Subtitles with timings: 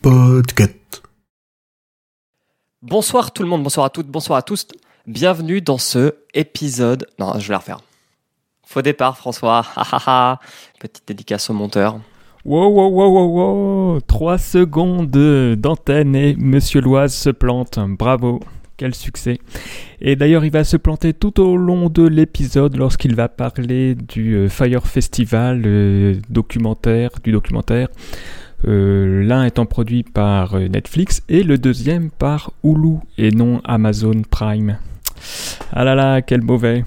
[0.00, 1.02] Podcast.
[2.80, 4.66] Bonsoir tout le monde, bonsoir à toutes, bonsoir à tous.
[5.06, 7.06] Bienvenue dans ce épisode.
[7.18, 7.80] Non, je vais la refaire.
[8.64, 9.66] Faux départ, François.
[10.80, 11.98] Petite dédicace au monteur.
[12.44, 15.10] Wow, wow, wow, wow, wow 3 secondes
[15.56, 17.78] d'antenne et Monsieur Loise se plante.
[17.78, 18.40] Bravo,
[18.82, 19.38] quel succès.
[20.00, 24.34] Et d'ailleurs, il va se planter tout au long de l'épisode lorsqu'il va parler du
[24.34, 27.86] euh, Fire Festival euh, documentaire, du documentaire.
[28.66, 34.78] Euh, L'un étant produit par Netflix et le deuxième par Hulu et non Amazon Prime.
[35.72, 36.84] Ah là là, quel mauvais.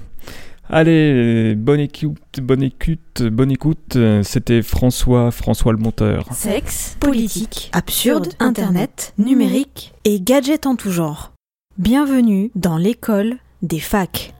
[0.68, 3.96] Allez, bonne écoute, bonne écoute, bonne écoute.
[4.22, 6.26] C'était François, François le monteur.
[6.32, 11.35] Sexe, politique, absurde, internet, numérique et gadgets en tout genre.
[11.78, 14.32] Bienvenue dans l'école des facs.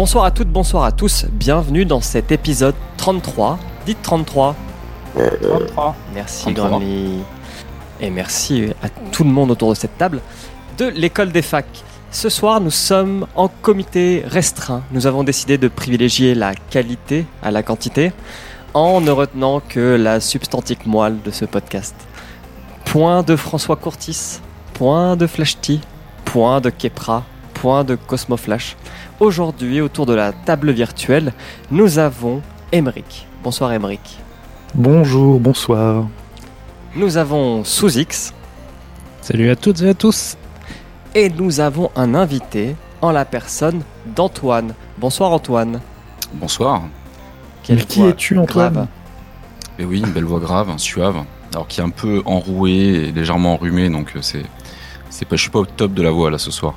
[0.00, 1.26] Bonsoir à toutes, bonsoir à tous.
[1.30, 3.58] Bienvenue dans cet épisode 33.
[3.84, 4.56] Dites 33.
[5.14, 5.94] 33.
[6.14, 6.68] Merci 33.
[6.70, 7.18] Granly.
[8.00, 10.22] Et merci à tout le monde autour de cette table
[10.78, 11.84] de l'école des facs.
[12.10, 14.82] Ce soir, nous sommes en comité restreint.
[14.90, 18.12] Nous avons décidé de privilégier la qualité à la quantité
[18.72, 21.94] en ne retenant que la substantique moelle de ce podcast.
[22.86, 24.40] Point de François Courtis,
[24.72, 25.82] point de Flashty,
[26.24, 27.22] point de Kepra,
[27.60, 28.74] point de Cosmoflash.
[29.20, 31.34] Aujourd'hui, autour de la table virtuelle,
[31.70, 32.40] nous avons
[32.72, 33.26] Emeric.
[33.44, 34.18] Bonsoir Emeric.
[34.74, 36.06] Bonjour, bonsoir.
[36.96, 38.32] Nous avons Sous-X
[39.20, 40.38] Salut à toutes et à tous.
[41.14, 44.74] et nous avons un invité en la personne d'Antoine.
[44.96, 45.80] Bonsoir Antoine.
[46.32, 46.84] Bonsoir.
[47.62, 48.86] Quelle Mais qui es-tu, Antoine grave.
[49.78, 51.16] Et oui, une belle voix grave, suave,
[51.52, 54.44] alors qui est un peu enrouée et légèrement enrhumée, donc euh, c'est,
[55.10, 56.74] c'est pas, je suis pas au top de la voix là ce soir.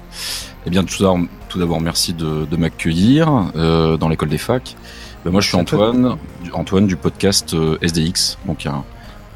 [0.65, 4.75] Eh bien, tout d'abord, merci de, de m'accueillir euh, dans l'école des facs.
[5.25, 5.57] Ben, moi, je suis.
[5.57, 8.83] Antoine, du, Antoine du podcast euh, SDX, donc un,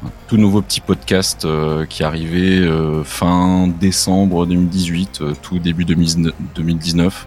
[0.04, 2.66] un tout nouveau petit podcast euh, qui est arrivé
[3.04, 7.26] fin décembre 2018, euh, tout début 2019 2019.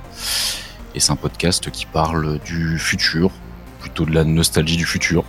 [0.95, 3.29] Et c'est un podcast qui parle du futur,
[3.79, 5.23] plutôt de la nostalgie du futur.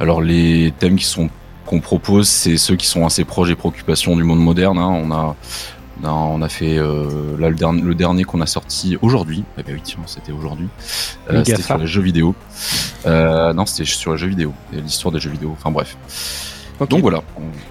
[0.00, 1.28] Alors les thèmes qui sont
[1.66, 4.78] qu'on propose, c'est ceux qui sont assez proches des préoccupations du monde moderne.
[4.78, 4.88] hein.
[4.88, 5.36] On a
[6.02, 9.44] on a, on a fait euh, là le dernier, le dernier qu'on a sorti aujourd'hui.
[9.58, 10.68] Eh ben oui, tiens, c'était aujourd'hui.
[11.30, 12.34] Euh, c'était sur les jeux vidéo.
[13.06, 15.50] Euh, non, c'était sur les jeux vidéo, l'histoire des jeux vidéo.
[15.52, 15.96] Enfin bref.
[16.88, 17.22] Donc voilà.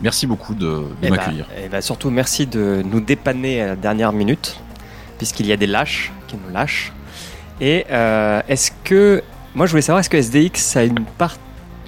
[0.02, 1.48] Merci beaucoup de, de Eh ben, m'accueillir.
[1.64, 4.60] eh ben, surtout merci de nous dépanner à la dernière minute,
[5.18, 6.94] puisqu'il y a des lâches qui nous lâchent.
[7.60, 9.24] Et euh, est-ce que.
[9.56, 11.38] Moi je voulais savoir, est-ce que SDX a une, part,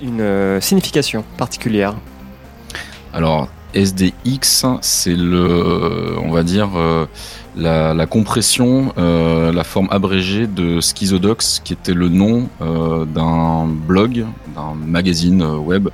[0.02, 1.94] une euh, signification particulière?
[3.13, 7.06] Alors SDX, c'est le, on va dire, euh,
[7.56, 13.66] la, la compression, euh, la forme abrégée de Schizodox, qui était le nom euh, d'un
[13.68, 15.90] blog, d'un magazine euh, web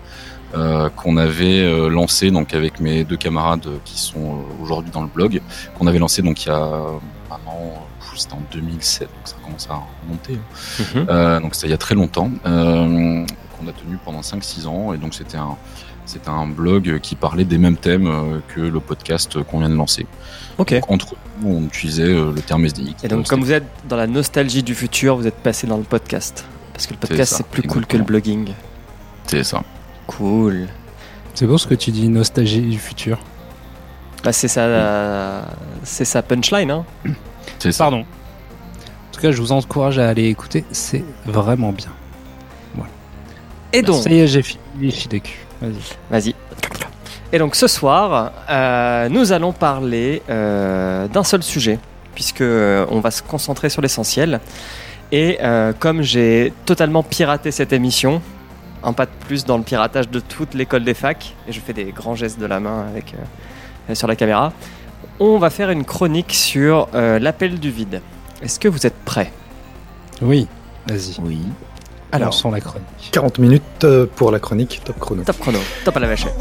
[0.55, 4.91] euh, qu'on avait euh, lancé donc avec mes deux camarades euh, qui sont euh, aujourd'hui
[4.91, 5.41] dans le blog,
[5.77, 6.57] qu'on avait lancé donc il y a
[7.29, 10.37] vraiment, pff, c'était en 2007, donc ça commence à remonter.
[10.95, 11.05] hein.
[11.09, 13.25] Euh, donc c'était il y a très longtemps, euh,
[13.59, 15.57] qu'on a tenu pendant 5-6 ans, et donc c'était un,
[16.07, 19.75] c'était un blog qui parlait des mêmes thèmes euh, que le podcast qu'on vient de
[19.75, 20.07] lancer.
[20.57, 20.73] Ok.
[20.73, 23.03] Donc, entre nous, on utilisait euh, le terme SDX.
[23.03, 25.83] Et donc, comme vous êtes dans la nostalgie du futur, vous êtes passé dans le
[25.83, 26.45] podcast.
[26.73, 28.49] Parce que le podcast, c'est plus cool que le blogging.
[29.25, 29.63] C'est ça.
[30.07, 30.67] Cool.
[31.33, 33.19] C'est beau ce que tu dis, nostalgie du futur.
[34.23, 35.45] Bah, c'est sa,
[35.83, 36.85] c'est sa punchline, hein.
[37.59, 37.85] C'est ça.
[37.85, 38.01] Pardon.
[38.01, 41.91] En tout cas, je vous encourage à aller écouter, c'est vraiment bien.
[43.73, 44.59] Et donc, Ça y est, j'ai fini.
[46.09, 46.35] Vas-y.
[47.33, 51.77] Et donc, ce soir, euh, nous allons parler euh, d'un seul sujet,
[52.15, 54.39] puisque euh, on va se concentrer sur l'essentiel.
[55.11, 58.21] Et euh, comme j'ai totalement piraté cette émission,
[58.83, 61.73] un pas de plus dans le piratage de toute l'école des facs, et je fais
[61.73, 63.13] des grands gestes de la main avec,
[63.93, 64.53] sur la caméra,
[65.19, 68.01] on va faire une chronique sur l'appel du vide.
[68.41, 69.31] Est-ce que vous êtes prêts?
[70.21, 70.47] Oui,
[70.87, 71.15] vas-y.
[71.21, 71.39] Oui.
[72.11, 73.09] Alors, Lançons la chronique.
[73.11, 75.23] 40 minutes euh, pour la chronique top chrono.
[75.23, 76.33] top chrono, top à la vachette.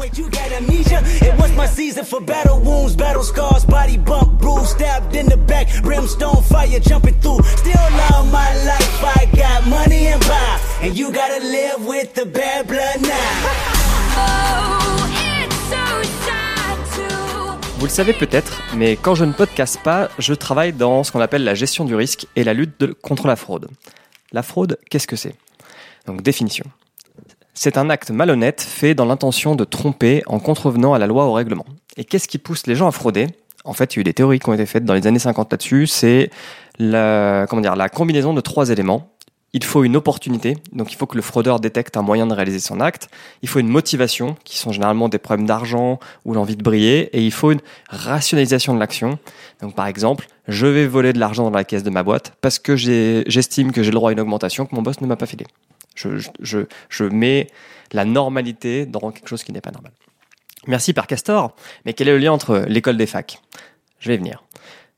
[17.79, 21.19] Vous le savez peut-être, mais quand je ne podcaste pas, je travaille dans ce qu'on
[21.21, 23.67] appelle la gestion du risque et la lutte de- contre la fraude.
[24.31, 25.35] La fraude, qu'est-ce que c'est?
[26.07, 26.65] Donc définition.
[27.53, 31.29] C'est un acte malhonnête fait dans l'intention de tromper en contrevenant à la loi ou
[31.29, 31.65] au règlement.
[31.97, 33.27] Et qu'est-ce qui pousse les gens à frauder?
[33.65, 35.19] En fait, il y a eu des théories qui ont été faites dans les années
[35.19, 35.87] 50 là-dessus.
[35.87, 36.29] C'est
[36.79, 39.11] la, comment dire, la combinaison de trois éléments.
[39.53, 42.59] Il faut une opportunité, donc il faut que le fraudeur détecte un moyen de réaliser
[42.59, 43.09] son acte.
[43.41, 47.09] Il faut une motivation, qui sont généralement des problèmes d'argent ou l'envie de briller.
[47.17, 49.17] Et il faut une rationalisation de l'action.
[49.61, 52.59] Donc par exemple, je vais voler de l'argent dans la caisse de ma boîte parce
[52.59, 55.25] que j'estime que j'ai le droit à une augmentation que mon boss ne m'a pas
[55.25, 55.45] filé.
[55.97, 56.09] Je,
[56.39, 56.59] je,
[56.89, 57.47] je, mets
[57.91, 59.91] la normalité dans quelque chose qui n'est pas normal.
[60.67, 61.55] Merci Père Castor,
[61.85, 63.41] mais quel est le lien entre l'école des facs?
[63.99, 64.43] Je vais venir.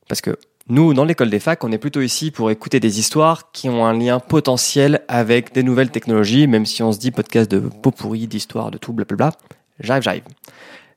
[0.08, 0.36] Parce que
[0.68, 3.86] nous, dans l'école des facs, on est plutôt ici pour écouter des histoires qui ont
[3.86, 7.90] un lien potentiel avec des nouvelles technologies, même si on se dit podcast de pot
[7.90, 9.32] pourri, d'histoire, de tout, blablabla.
[9.80, 10.22] J'arrive, j'arrive.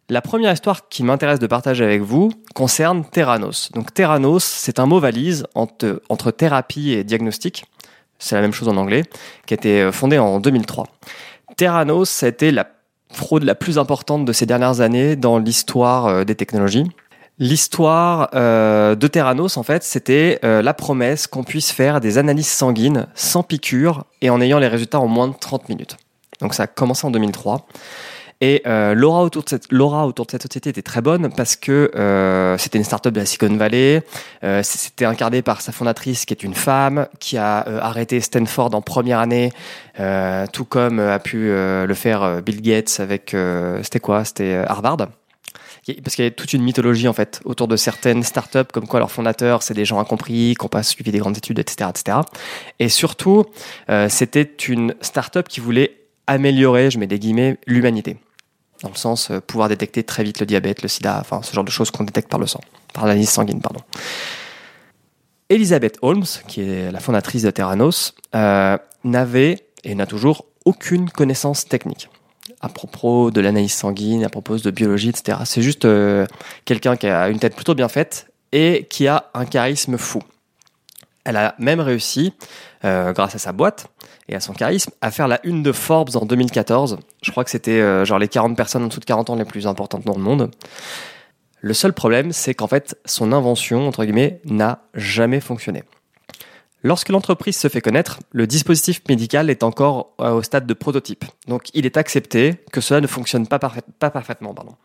[0.09, 3.71] La première histoire qui m'intéresse de partager avec vous concerne Theranos.
[3.71, 7.65] Donc Theranos, c'est un mot valise entre, entre thérapie et diagnostic.
[8.19, 9.03] C'est la même chose en anglais,
[9.45, 10.87] qui a été euh, fondé en 2003.
[11.57, 12.67] Theranos, ça a la
[13.11, 16.85] fraude la plus importante de ces dernières années dans l'histoire euh, des technologies.
[17.39, 22.47] L'histoire euh, de Theranos, en fait, c'était euh, la promesse qu'on puisse faire des analyses
[22.47, 25.97] sanguines sans piqûre et en ayant les résultats en moins de 30 minutes.
[26.41, 27.65] Donc ça a commencé en 2003.
[28.45, 31.55] Et euh, l'aura autour, de cette- l'aura autour de cette société était très bonne parce
[31.55, 34.03] que euh, c'était une startup de la Silicon Valley.
[34.43, 38.75] Euh, c'était incarné par sa fondatrice qui est une femme qui a euh, arrêté Stanford
[38.75, 39.53] en première année,
[40.01, 43.33] euh, tout comme euh, a pu le faire Bill Gates avec
[43.81, 44.25] c'était quoi?
[44.25, 44.97] C'était Harvard.
[46.03, 48.99] Parce qu'il y a toute une mythologie en fait autour de certaines startups, comme quoi
[48.99, 52.17] leurs fondateurs c'est des gens incompris, qui n'ont pas suivi des grandes études, etc., etc.
[52.79, 53.45] Et surtout,
[53.89, 55.95] euh, c'était une startup qui voulait
[56.27, 58.17] améliorer, je mets des guillemets, l'humanité
[58.83, 61.63] dans le sens euh, pouvoir détecter très vite le diabète, le sida, enfin ce genre
[61.63, 62.61] de choses qu'on détecte par le sang,
[62.93, 63.79] par l'analyse sanguine, pardon.
[65.49, 71.65] Elizabeth Holmes, qui est la fondatrice de Theranos, euh, n'avait et n'a toujours aucune connaissance
[71.67, 72.09] technique
[72.61, 75.39] à propos de l'analyse sanguine, à propos de biologie, etc.
[75.45, 76.25] C'est juste euh,
[76.63, 80.21] quelqu'un qui a une tête plutôt bien faite et qui a un charisme fou.
[81.25, 82.33] Elle a même réussi,
[82.85, 83.87] euh, grâce à sa boîte
[84.29, 86.97] et à son charisme, à faire la une de Forbes en 2014.
[87.21, 89.45] Je crois que c'était euh, genre les 40 personnes en dessous de 40 ans les
[89.45, 90.51] plus importantes dans le monde.
[91.61, 95.83] Le seul problème, c'est qu'en fait, son invention, entre guillemets, n'a jamais fonctionné.
[96.85, 101.23] Lorsque l'entreprise se fait connaître, le dispositif médical est encore euh, au stade de prototype.
[101.47, 104.53] Donc il est accepté que cela ne fonctionne pas, parfait- pas parfaitement.
[104.53, 104.75] Pardon.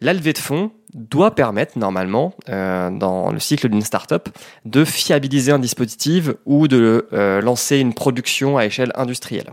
[0.00, 4.28] La levée de fonds doit permettre normalement, euh, dans le cycle d'une startup,
[4.64, 9.52] de fiabiliser un dispositif ou de euh, lancer une production à échelle industrielle.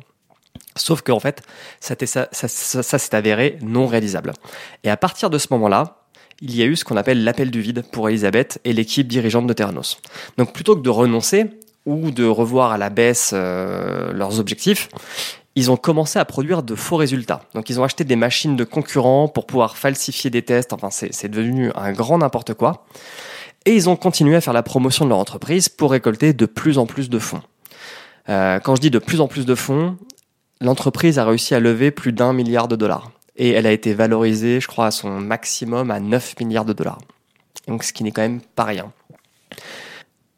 [0.75, 1.41] Sauf qu'en fait,
[1.79, 4.33] ça, s'est avéré non réalisable.
[4.83, 5.97] Et à partir de ce moment-là,
[6.41, 9.47] il y a eu ce qu'on appelle l'appel du vide pour Elisabeth et l'équipe dirigeante
[9.47, 9.99] de Theranos.
[10.37, 11.45] Donc plutôt que de renoncer
[11.85, 14.89] ou de revoir à la baisse euh, leurs objectifs,
[15.55, 17.41] ils ont commencé à produire de faux résultats.
[17.53, 20.73] Donc ils ont acheté des machines de concurrents pour pouvoir falsifier des tests.
[20.73, 22.85] Enfin, c'est devenu un grand n'importe quoi.
[23.65, 26.77] Et ils ont continué à faire la promotion de leur entreprise pour récolter de plus
[26.77, 27.41] en plus de fonds.
[28.29, 29.97] Euh, quand je dis de plus en plus de fonds,
[30.61, 33.11] l'entreprise a réussi à lever plus d'un milliard de dollars.
[33.35, 36.99] Et elle a été valorisée, je crois, à son maximum à 9 milliards de dollars.
[37.67, 38.91] Donc ce qui n'est quand même pas rien.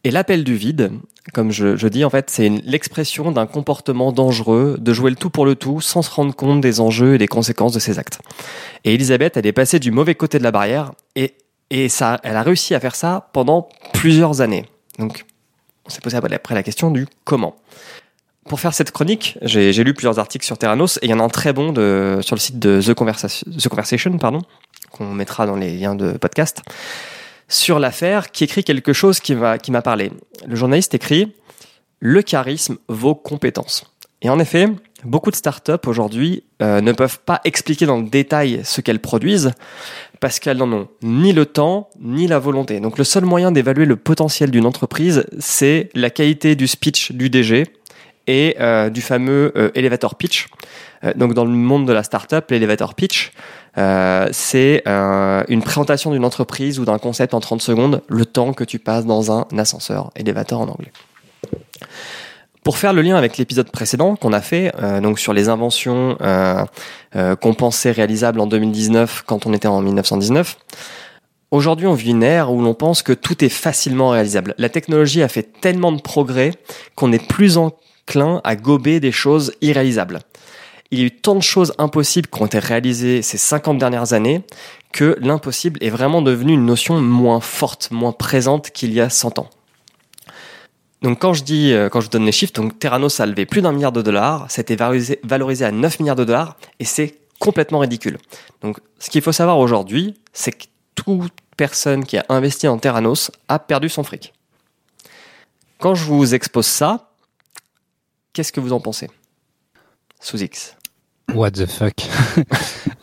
[0.04, 0.92] Et l'appel du vide,
[1.34, 5.30] comme je, je dis, en fait, c'est l'expression d'un comportement dangereux, de jouer le tout
[5.30, 8.20] pour le tout, sans se rendre compte des enjeux et des conséquences de ses actes.
[8.84, 11.36] Et Elisabeth, elle est passée du mauvais côté de la barrière, et,
[11.70, 14.66] et ça, elle a réussi à faire ça pendant plusieurs années.
[15.00, 15.26] Donc,
[15.86, 17.56] on s'est posé après la question du comment.
[18.50, 21.24] Pour faire cette chronique, j'ai lu plusieurs articles sur Theranos, et il y en a
[21.24, 24.42] un très bon de, sur le site de The Conversation, The Conversation pardon,
[24.92, 26.62] qu'on mettra dans les liens de podcast
[27.48, 30.12] sur l'affaire qui écrit quelque chose qui m'a qui parlé.
[30.48, 31.34] Le journaliste écrit
[32.00, 33.86] Le charisme vaut compétence.
[34.22, 34.68] Et en effet,
[35.04, 39.52] beaucoup de startups aujourd'hui euh, ne peuvent pas expliquer dans le détail ce qu'elles produisent
[40.22, 42.80] parce qu'elles n'en ont ni le temps ni la volonté.
[42.80, 47.30] Donc le seul moyen d'évaluer le potentiel d'une entreprise, c'est la qualité du speech du
[47.30, 47.66] DG
[48.28, 50.48] et euh, du fameux euh, elevator pitch.
[51.04, 53.32] Euh, donc dans le monde de la startup, l'elevator pitch,
[53.78, 58.54] euh, c'est euh, une présentation d'une entreprise ou d'un concept en 30 secondes, le temps
[58.54, 60.92] que tu passes dans un ascenseur, elevator en anglais.
[62.64, 66.18] Pour faire le lien avec l'épisode précédent qu'on a fait, euh, donc sur les inventions
[67.42, 70.58] qu'on pensait réalisables en 2019 quand on était en 1919,
[71.52, 74.56] aujourd'hui on vit une ère où l'on pense que tout est facilement réalisable.
[74.58, 76.52] La technologie a fait tellement de progrès
[76.96, 77.58] qu'on est plus
[78.04, 80.20] enclin à gober des choses irréalisables.
[80.92, 84.14] Il y a eu tant de choses impossibles qui ont été réalisées ces 50 dernières
[84.14, 84.44] années
[84.92, 89.40] que l'impossible est vraiment devenu une notion moins forte, moins présente qu'il y a 100
[89.40, 89.50] ans.
[91.02, 93.46] Donc quand je dis, euh, quand je vous donne les chiffres, donc Terranos a levé
[93.46, 97.18] plus d'un milliard de dollars, c'était valorisé, valorisé à 9 milliards de dollars, et c'est
[97.40, 98.18] complètement ridicule.
[98.62, 103.32] Donc ce qu'il faut savoir aujourd'hui, c'est que toute personne qui a investi en Terranos
[103.50, 104.34] a perdu son fric.
[105.80, 107.13] Quand je vous expose ça,
[108.34, 109.10] qu'est-ce que vous en pensez?
[110.20, 110.76] Sous X.
[111.34, 111.94] What the fuck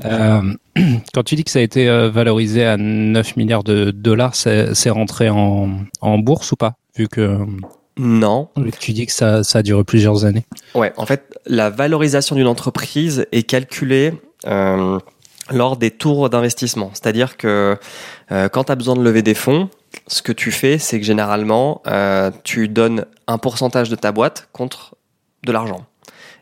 [0.06, 0.40] Euh,
[1.12, 4.74] Quand tu dis que ça a été euh, valorisé à 9 milliards de dollars, c'est
[4.74, 5.68] c'est rentré en,
[6.00, 6.72] en bourse ou pas?
[6.96, 7.36] Vu que
[7.98, 8.48] Non.
[8.78, 10.46] tu dis que ça, ça a duré plusieurs années.
[10.74, 14.14] Ouais, en fait, la valorisation d'une entreprise est calculée
[14.46, 14.98] euh,
[15.50, 16.90] lors des tours d'investissement.
[16.94, 17.76] C'est-à-dire que
[18.32, 19.68] euh, quand tu as besoin de lever des fonds,
[20.06, 24.48] ce que tu fais, c'est que généralement, euh, tu donnes un pourcentage de ta boîte
[24.52, 24.94] contre
[25.44, 25.86] de l'argent.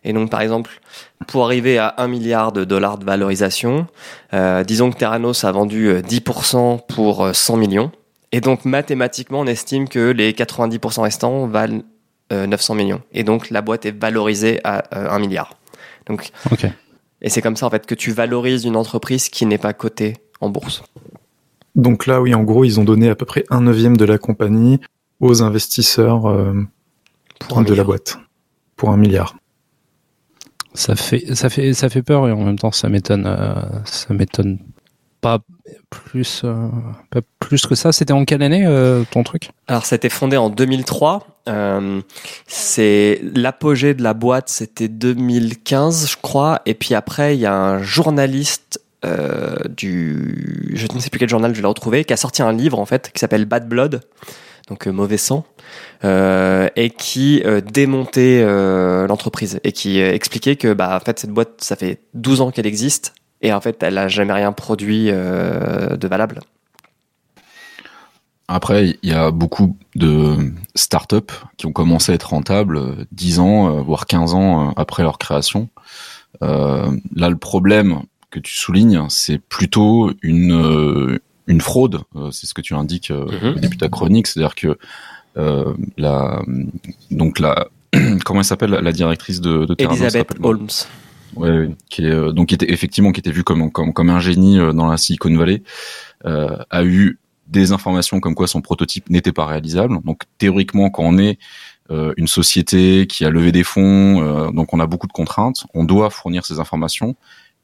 [0.04, 0.80] Et donc, par exemple,
[1.26, 3.86] pour arriver à 1 milliard de dollars de valorisation,
[4.32, 7.90] euh, disons que Terranos a vendu euh, 10% pour euh, 100 millions.
[8.32, 11.82] Et donc, mathématiquement, on estime que les 90% restants valent
[12.32, 13.02] euh, 900 millions.
[13.12, 15.54] Et donc, la boîte est valorisée à euh, 1 milliard.
[16.06, 16.66] Donc, Ok.
[17.22, 20.14] et c'est comme ça, en fait, que tu valorises une entreprise qui n'est pas cotée
[20.40, 20.82] en bourse.
[21.74, 24.18] Donc là, oui, en gros, ils ont donné à peu près un neuvième de la
[24.18, 24.80] compagnie
[25.20, 26.52] aux investisseurs euh,
[27.40, 28.18] Pour un de la boîte
[28.78, 29.36] pour un milliard.
[30.72, 33.54] Ça fait, ça fait, ça fait peur et en même temps, ça m'étonne, euh,
[33.84, 34.58] ça m'étonne
[35.20, 35.40] pas
[35.90, 36.68] plus, euh,
[37.10, 37.92] pas plus que ça.
[37.92, 39.50] C'était en quelle année euh, ton truc?
[39.66, 41.26] Alors, ça a été fondé en 2003.
[41.48, 42.00] Euh,
[42.46, 46.62] c'est l'apogée de la boîte, c'était 2015, je crois.
[46.64, 51.28] Et puis après, il y a un journaliste euh, du, je ne sais plus quel
[51.28, 53.68] journal, je vais le retrouver, qui a sorti un livre en fait qui s'appelle Bad
[53.68, 54.00] Blood,
[54.68, 55.44] donc euh, mauvais sang,
[56.04, 58.44] euh, et qui euh, démontait
[59.06, 62.66] l'entreprise et qui expliquait que bah en fait cette boîte, ça fait 12 ans qu'elle
[62.66, 66.40] existe et en fait elle a jamais rien produit de valable.
[68.50, 73.40] Après, il y a beaucoup de startups qui ont commencé à être rentables euh, 10
[73.40, 75.68] ans, voire 15 ans après leur création.
[76.40, 82.02] Là, le problème que tu soulignes, c'est plutôt une, une fraude.
[82.14, 83.56] Euh, c'est ce que tu indiques euh, Mhm.
[83.56, 84.26] au début de ta chronique.
[84.28, 84.78] C'est-à-dire que
[85.36, 86.40] euh, la,
[87.10, 87.68] donc la,
[88.24, 90.50] comment elle s'appelle la directrice de, de Elisabeth rappelle-moi.
[90.50, 90.68] Holmes.
[91.36, 94.18] Ouais, qui est euh, donc qui était effectivement qui était vu comme comme comme un
[94.18, 95.62] génie euh, dans la Silicon Valley,
[96.24, 99.98] euh, a eu des informations comme quoi son prototype n'était pas réalisable.
[100.04, 101.38] Donc théoriquement, quand on est
[101.90, 105.64] euh, une société qui a levé des fonds, euh, donc on a beaucoup de contraintes,
[105.74, 107.14] on doit fournir ces informations.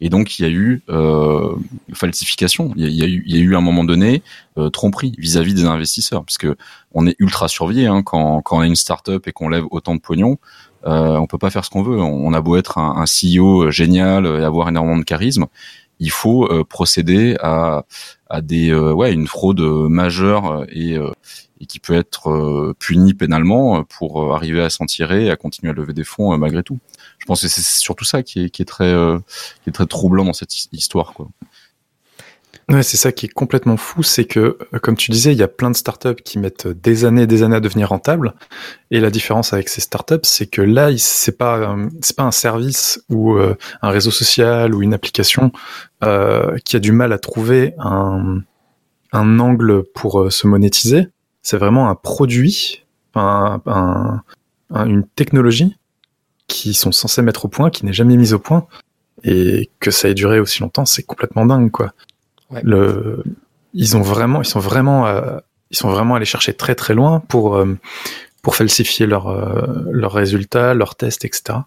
[0.05, 1.55] Et donc il y a eu euh,
[1.93, 2.73] falsification.
[2.77, 4.23] Il y a, eu, il y a eu à un moment donné
[4.59, 6.57] euh, tromperie vis-à-vis des investisseurs, parce que
[6.93, 9.95] on est ultra surveillé hein, quand quand on est une start-up et qu'on lève autant
[9.95, 10.39] de pognon.
[10.87, 11.99] Euh, on peut pas faire ce qu'on veut.
[11.99, 15.47] On a beau être un, un CEO génial et avoir énormément de charisme,
[16.01, 17.85] il faut euh, procéder à,
[18.29, 20.97] à des euh, ouais une fraude euh, majeure et,
[21.65, 25.31] et qui peut être euh, punie pénalement euh, pour euh, arriver à s'en tirer et
[25.31, 26.79] à continuer à lever des fonds malgré tout.
[27.19, 31.15] Je pense que c'est surtout ça qui est, très troublant dans cette his- histoire.
[32.69, 35.49] Ouais, c'est ça qui est complètement fou, c'est que, comme tu disais, il y a
[35.49, 38.35] plein de startups qui mettent des années et des années à devenir rentables.
[38.91, 41.77] Et la différence avec ces startups, c'est que là, c'est pas,
[42.17, 45.53] pas un service ou un réseau social ou une application
[46.01, 48.43] qui a du mal à trouver un,
[49.13, 51.09] angle pour se monétiser.
[51.45, 52.83] C'est vraiment un produit,
[53.15, 54.23] un, un-
[54.71, 55.77] un- une technologie
[56.49, 58.67] qui sont censés mettre au point, qui n'est jamais mise au point.
[59.23, 61.93] Et que ça ait duré aussi longtemps, c'est complètement dingue, quoi.
[62.51, 62.61] Ouais.
[62.65, 63.23] Le,
[63.73, 65.39] ils ont vraiment, ils sont vraiment, euh,
[65.71, 67.79] ils sont vraiment allés chercher très très loin pour euh,
[68.43, 71.61] pour falsifier leurs euh, leurs résultats, leurs tests, etc.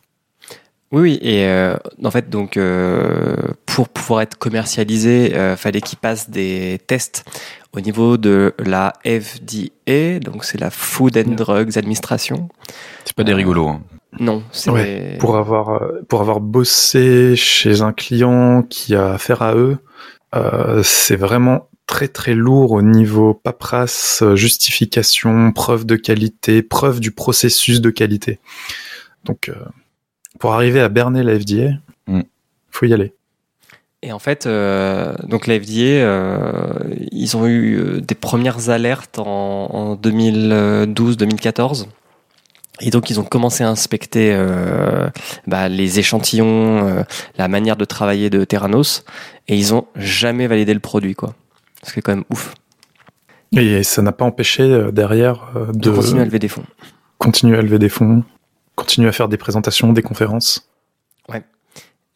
[0.91, 5.97] Oui, oui, et euh, en fait, donc, euh, pour pouvoir être commercialisé, euh, fallait qu'il
[5.97, 7.25] passe des tests
[7.73, 12.49] au niveau de la FDA, donc c'est la Food and Drugs Administration.
[13.05, 13.67] C'est pas des Euh, rigolos.
[13.67, 13.81] Hein.
[14.19, 19.41] Non, c'est Ouais, Pour avoir euh, pour avoir bossé chez un client qui a affaire
[19.41, 19.77] à eux,
[20.35, 27.11] euh, c'est vraiment très très lourd au niveau paperasse, justification, preuve de qualité, preuve du
[27.11, 28.39] processus de qualité.
[29.23, 29.55] Donc, euh,
[30.39, 31.71] pour arriver à berner la FDA,
[32.07, 32.21] Mm.
[32.71, 33.13] faut y aller.
[34.03, 39.17] Et en fait, euh, donc la FDA, euh, ils ont eu euh, des premières alertes
[39.17, 41.87] en, en 2012-2014
[42.81, 45.09] Et donc ils ont commencé à inspecter euh,
[45.47, 47.03] bah, les échantillons,
[47.37, 49.03] la manière de travailler de Terranos,
[49.47, 51.33] et ils ont jamais validé le produit, quoi.
[51.81, 52.53] Ce qui est quand même ouf.
[53.53, 56.65] Et ça n'a pas empêché derrière De de continuer à lever des fonds.
[57.17, 58.23] continuer à lever des fonds,
[58.75, 60.69] continuer à faire des présentations, des conférences.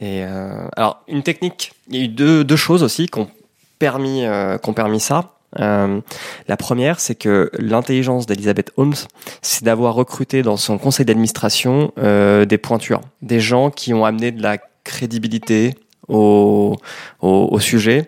[0.02, 3.30] Et euh, alors une technique, il y a eu deux, deux choses aussi qui ont
[3.78, 5.36] permis, euh, qui ont permis ça.
[5.60, 6.02] Euh,
[6.48, 8.96] la première, c'est que l'intelligence d'Elizabeth Holmes,
[9.42, 14.32] c'est d'avoir recruté dans son conseil d'administration euh, des pointures, des gens qui ont amené
[14.32, 15.76] de la crédibilité
[16.08, 16.76] au,
[17.22, 18.08] au, au sujet.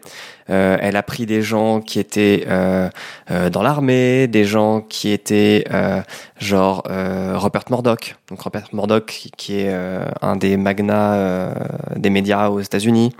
[0.49, 2.89] Euh, elle a pris des gens qui étaient euh,
[3.31, 6.01] euh, dans l'armée, des gens qui étaient euh,
[6.37, 8.15] genre euh, Rupert Murdoch.
[8.29, 11.53] Donc Rupert Murdoch qui, qui est euh, un des magnats
[11.95, 13.15] des médias aux États-Unis.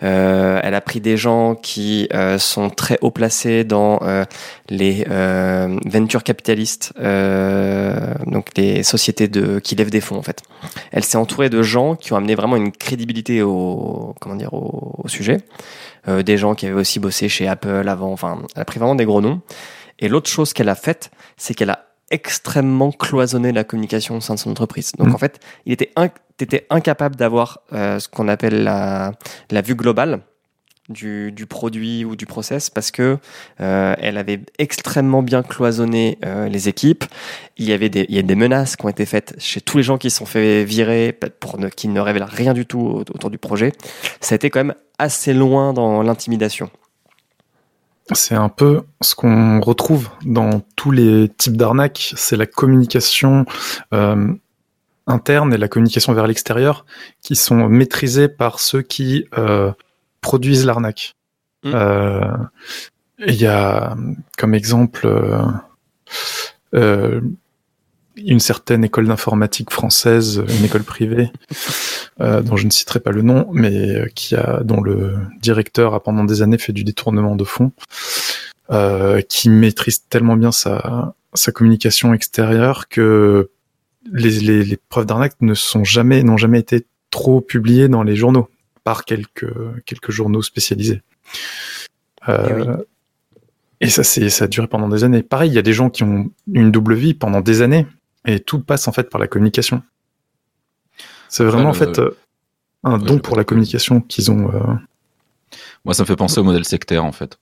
[0.00, 2.08] Elle a pris des gens qui
[2.38, 4.00] sont très haut placés dans
[4.68, 5.04] les
[5.86, 10.42] ventures capitalistes, donc les sociétés de qui lèvent des fonds en fait.
[10.92, 14.94] Elle s'est entourée de gens qui ont amené vraiment une crédibilité au comment dire au,
[15.02, 15.38] au sujet.
[16.06, 18.12] Euh, des gens qui avaient aussi bossé chez Apple avant.
[18.12, 19.40] Enfin, elle a pris vraiment des gros noms.
[19.98, 24.34] Et l'autre chose qu'elle a faite, c'est qu'elle a extrêmement cloisonné la communication au sein
[24.34, 24.92] de son entreprise.
[24.96, 25.14] Donc Mhm.
[25.14, 29.12] en fait, il était inc- incapable d'avoir euh, ce qu'on appelle la,
[29.50, 30.20] la vue globale
[30.88, 33.18] du, du produit ou du process parce que
[33.60, 37.04] euh, elle avait extrêmement bien cloisonné euh, les équipes.
[37.56, 39.76] Il y avait des, il y a des menaces qui ont été faites chez tous
[39.78, 42.80] les gens qui se sont fait virer pour ne, qui ne révèlent rien du tout
[42.80, 43.72] au- autour du projet.
[44.20, 46.70] Ça a été quand même assez loin dans l'intimidation.
[48.12, 53.44] C'est un peu ce qu'on retrouve dans tous les types d'arnaques, c'est la communication
[53.92, 54.32] euh,
[55.06, 56.86] interne et la communication vers l'extérieur
[57.22, 59.26] qui sont maîtrisées par ceux qui
[60.20, 61.14] produisent l'arnaque.
[61.64, 61.72] Mm.
[61.74, 62.36] Euh,
[63.26, 63.96] Il y a
[64.36, 65.42] comme exemple euh,
[66.74, 67.20] euh,
[68.16, 71.30] une certaine école d'informatique française, une école privée,
[72.20, 76.02] euh, dont je ne citerai pas le nom, mais qui a, dont le directeur a
[76.02, 77.72] pendant des années fait du détournement de fonds,
[78.70, 83.50] euh, qui maîtrise tellement bien sa, sa communication extérieure que
[84.12, 88.16] les, les, les preuves d'arnaque ne sont jamais, n'ont jamais été trop publiées dans les
[88.16, 88.48] journaux,
[88.88, 89.52] par quelques,
[89.84, 91.02] quelques journaux spécialisés.
[92.26, 92.78] Euh,
[93.82, 95.22] et ça, c'est, ça a duré pendant des années.
[95.22, 97.86] Pareil, il y a des gens qui ont une double vie pendant des années,
[98.24, 99.82] et tout passe en fait par la communication.
[101.28, 102.16] C'est vraiment en fait euh,
[102.82, 104.48] un Ouais, don pour la communication qu'ils ont.
[104.54, 104.74] euh,
[105.84, 107.38] Moi, ça me fait penser au modèle sectaire, en fait.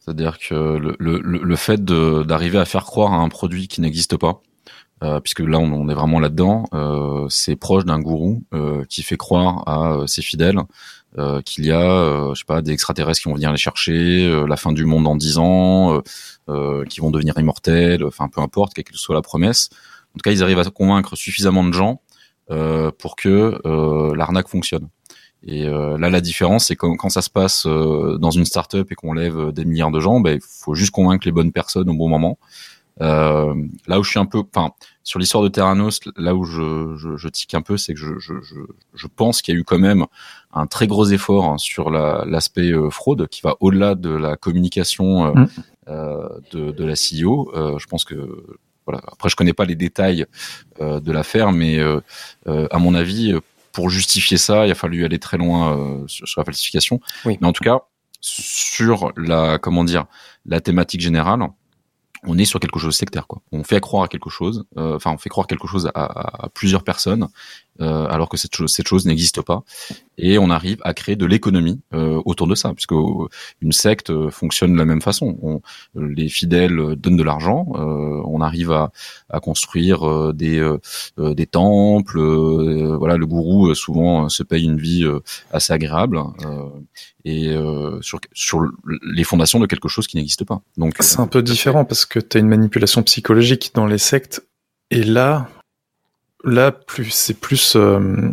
[0.00, 4.16] C'est-à-dire que le, le, le fait d'arriver à faire croire à un produit qui n'existe
[4.16, 4.40] pas,
[5.04, 9.02] euh, puisque là, on, on est vraiment là-dedans, euh, c'est proche d'un gourou euh, qui
[9.02, 10.60] fait croire à euh, ses fidèles
[11.18, 14.56] euh, qu'il y a, je sais pas, des extraterrestres qui vont venir les chercher, la
[14.56, 16.00] fin du monde dans dix ans,
[16.88, 19.68] qui vont devenir immortels, enfin, peu importe, quelle que soit la promesse.
[20.14, 22.00] En tout cas, ils arrivent à convaincre suffisamment de gens
[22.98, 23.60] pour que
[24.16, 24.88] l'arnaque fonctionne.
[25.46, 29.12] Et là, la différence, c'est que quand ça se passe dans une startup et qu'on
[29.12, 32.08] lève des milliards de gens, ben, il faut juste convaincre les bonnes personnes au bon
[32.08, 32.38] moment.
[33.00, 33.54] Euh,
[33.88, 37.16] là où je suis un peu, enfin, sur l'histoire de Terranos, là où je, je,
[37.16, 38.54] je tique un peu, c'est que je, je, je,
[38.94, 40.06] je pense qu'il y a eu quand même
[40.52, 44.36] un très gros effort hein, sur la- l'aspect euh, fraude qui va au-delà de la
[44.36, 45.48] communication euh, Mm.
[45.88, 47.50] euh, de, de la CEO.
[47.54, 48.14] Euh, je pense que
[48.86, 49.00] voilà.
[49.10, 50.26] Après, je connais pas les détails
[50.80, 51.80] euh, de l'affaire, mais
[52.46, 53.34] à mon avis,
[53.72, 57.00] pour justifier ça, il a fallu aller très loin euh, sur, sur la falsification.
[57.24, 57.38] Oui.
[57.40, 57.80] Mais en tout cas,
[58.20, 60.04] sur la comment dire
[60.46, 61.40] la thématique générale,
[62.26, 63.26] on est sur quelque chose de sectaire.
[63.26, 63.42] Quoi.
[63.52, 66.84] On fait croire à quelque chose, euh, enfin on fait croire quelque chose à, plusieurs
[66.84, 67.28] personnes,
[67.80, 69.62] euh, alors que cette chose, cette chose n'existe pas,
[70.16, 73.28] et on arrive à créer de l'économie euh, autour de ça, puisque euh,
[73.60, 75.36] une secte euh, fonctionne de la même façon.
[75.42, 75.60] On,
[75.94, 78.92] les fidèles euh, donnent de l'argent, euh, on arrive à,
[79.28, 80.78] à construire euh, des euh,
[81.18, 85.20] euh, des temples, euh, voilà, le gourou euh, souvent euh, se paye une vie euh,
[85.52, 86.18] assez agréable.
[86.44, 86.68] euh,
[87.24, 88.60] et euh, sur, sur
[89.02, 90.60] les fondations de quelque chose qui n'existe pas.
[90.76, 94.46] Donc C'est un peu différent parce que tu as une manipulation psychologique dans les sectes
[94.90, 95.48] et là,
[96.44, 98.30] là plus c'est plus euh,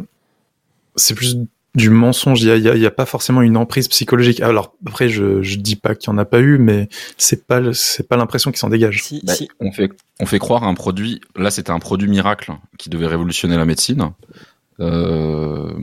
[0.95, 1.37] c'est plus
[1.73, 2.41] du mensonge.
[2.41, 4.41] Il y a, a- a pas forcément une emprise psychologique.
[4.41, 7.59] Alors après, je je dis pas qu'il y en a pas eu, mais c'est pas
[7.61, 9.01] le- c'est pas l'impression qui s'en dégage.
[9.03, 9.47] Si, Bah, si.
[9.61, 11.21] on fait on fait croire à un produit.
[11.37, 14.11] Là, c'était un produit miracle qui devait révolutionner la médecine.
[14.81, 15.73] Euh,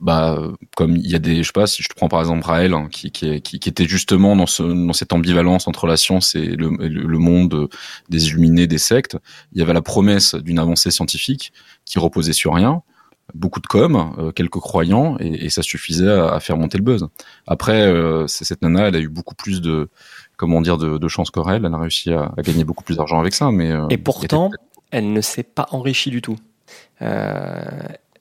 [0.00, 0.38] bah,
[0.76, 2.72] comme il y a des, je sais pas, si je te prends par exemple Raël,
[2.72, 6.34] hein, qui, qui, qui, qui était justement dans, ce, dans cette ambivalence entre la science
[6.36, 7.68] et le, le, monde
[8.08, 9.16] des illuminés, des sectes,
[9.52, 11.52] il y avait la promesse d'une avancée scientifique
[11.84, 12.82] qui reposait sur rien,
[13.34, 16.84] beaucoup de com, euh, quelques croyants, et, et ça suffisait à, à faire monter le
[16.84, 17.08] buzz.
[17.46, 19.88] Après, euh, c'est- cette nana, elle a eu beaucoup plus de,
[20.36, 23.18] comment dire, de, de chance qu'Aurel, elle a réussi à, à gagner beaucoup plus d'argent
[23.20, 24.50] avec ça, mais euh, Et pourtant,
[24.92, 26.36] elle ne s'est pas enrichie du tout.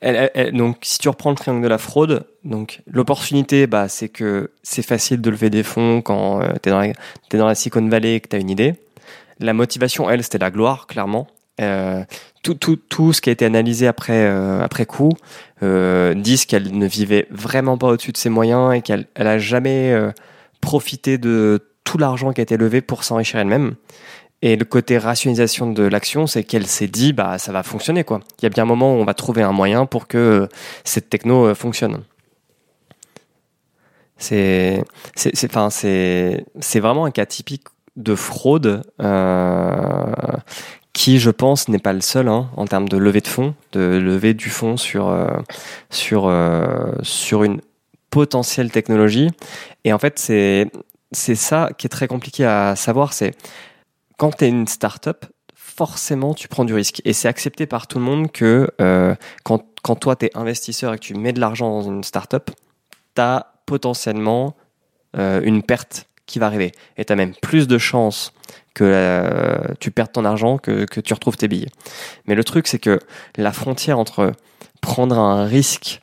[0.03, 4.51] Euh, donc, si tu reprends le triangle de la fraude, donc l'opportunité, bah, c'est que
[4.63, 8.27] c'est facile de lever des fonds quand tu es, dans la- Silicon Valley et que
[8.29, 8.75] tu as une idée.
[9.39, 11.27] La motivation, elle, c'était la gloire, clairement.
[11.59, 12.03] Euh,
[12.43, 15.11] tout, tout, tout ce qui a été analysé après, euh, après coup
[15.63, 19.39] euh, disent qu'elle ne vivait vraiment pas au-dessus de ses moyens et qu'elle elle a
[19.39, 20.11] jamais euh,
[20.61, 23.73] profité de tout l'argent qui a été levé pour s'enrichir elle-même.
[24.41, 28.19] Et le côté rationalisation de l'action, c'est qu'elle s'est dit, bah, ça va fonctionner, quoi.
[28.39, 30.47] Il y a bien un moment où on va trouver un moyen pour que euh,
[30.83, 32.03] cette techno euh, fonctionne.
[34.19, 34.83] C'est,
[35.45, 35.69] enfin,
[36.75, 37.63] vraiment un cas typique
[37.95, 40.13] de fraude euh,
[40.93, 43.79] qui, je pense, n'est pas le seul hein, en termes de levée de fonds, de
[43.79, 45.15] lever du fonds sur
[45.91, 46.33] sur
[47.03, 47.61] sur une
[48.09, 49.29] potentielle technologie.
[49.83, 50.71] Et en fait, c'est
[51.11, 53.13] c'est ça qui est très compliqué à savoir.
[53.13, 53.35] C'est
[54.17, 55.25] quand tu es une startup,
[55.55, 57.01] forcément, tu prends du risque.
[57.05, 60.93] Et c'est accepté par tout le monde que euh, quand, quand toi, tu es investisseur
[60.93, 62.51] et que tu mets de l'argent dans une startup,
[63.15, 64.55] tu as potentiellement
[65.17, 66.71] euh, une perte qui va arriver.
[66.97, 68.33] Et tu as même plus de chances
[68.73, 71.71] que euh, tu perdes ton argent que, que tu retrouves tes billets.
[72.25, 72.99] Mais le truc, c'est que
[73.35, 74.33] la frontière entre
[74.81, 76.01] prendre un risque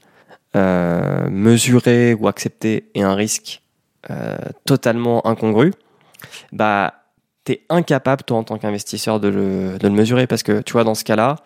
[0.56, 3.62] euh, mesuré ou accepté et un risque
[4.10, 5.72] euh, totalement incongru,
[6.52, 7.03] bah,
[7.44, 10.26] tu es incapable, toi, en tant qu'investisseur, de le, de le mesurer.
[10.26, 11.36] Parce que, tu vois, dans ce cas-là,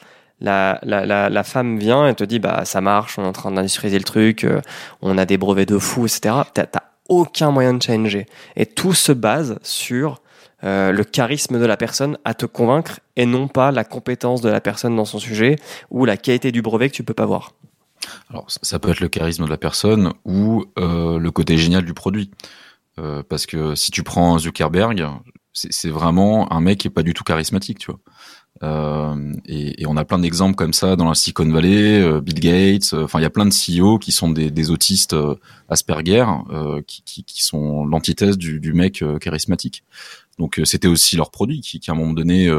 [0.40, 3.50] la, la, la, femme vient et te dit, bah, ça marche, on est en train
[3.50, 4.60] d'industrialiser le truc, euh,
[5.02, 6.34] on a des brevets de fou, etc.
[6.54, 6.66] T'as
[7.08, 8.26] aucun moyen de changer.
[8.54, 10.20] Et tout se base sur
[10.64, 14.48] euh, le charisme de la personne à te convaincre et non pas la compétence de
[14.48, 15.56] la personne dans son sujet
[15.90, 17.52] ou la qualité du brevet que tu peux pas voir.
[18.30, 21.94] Alors, ça- peut être le charisme de la personne ou euh, le côté génial du
[21.94, 22.30] produit.
[23.28, 25.06] Parce que si tu prends Zuckerberg,
[25.70, 28.00] c'est vraiment un mec qui est pas du tout charismatique, tu vois.
[28.62, 32.92] Euh, et, on a plein d'exemples comme ça dans la Silicon Valley, euh, Bill Gates.
[32.92, 35.36] euh, Enfin, il y a plein de CEO qui sont des, autistes euh,
[35.68, 36.24] Asperger,
[36.86, 39.84] qui, qui, sont l'antithèse du, mec charismatique.
[40.38, 42.50] Donc, c'était aussi leur produit qui, qui à un moment donné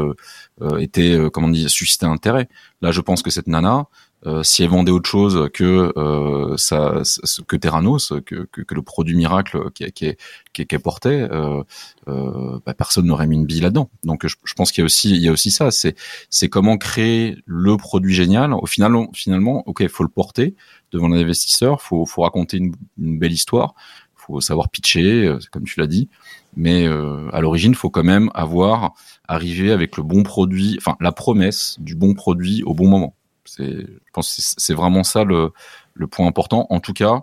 [0.78, 2.48] était, comment dit, suscitait intérêt.
[2.82, 3.86] Là, je pense que cette nana,
[4.26, 7.02] euh, si elle vendait autre chose que euh, ça,
[7.48, 10.14] que Terranos, que, que, que le produit miracle qu'elle qui,
[10.52, 11.62] qui, qu'elle portait, euh,
[12.08, 13.90] euh, bah, personne n'aurait mis une bille là-dedans.
[14.04, 17.38] Donc je, pense qu'il y a aussi il y a aussi ça, c'est comment créer
[17.46, 18.52] le produit génial.
[18.52, 20.54] Au final, finalement, ok, faut le porter
[20.92, 23.74] devant l'investisseur, faut faut raconter une, une belle histoire,
[24.14, 26.08] faut savoir pitcher, euh, comme tu l'as dit.
[26.56, 26.84] Mais
[27.32, 28.94] à l'origine, faut quand même avoir
[29.28, 33.14] arrivé avec le bon produit, enfin la promesse du bon produit au bon moment.
[33.58, 35.52] Je pense que c'est vraiment ça le,
[35.94, 36.66] le point important.
[36.70, 37.22] En tout cas,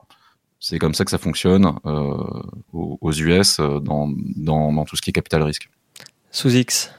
[0.60, 2.14] c'est comme ça que ça fonctionne euh,
[2.74, 5.70] aux, aux US euh, dans, dans, dans tout ce qui est capital risque.
[6.32, 6.92] Sous X.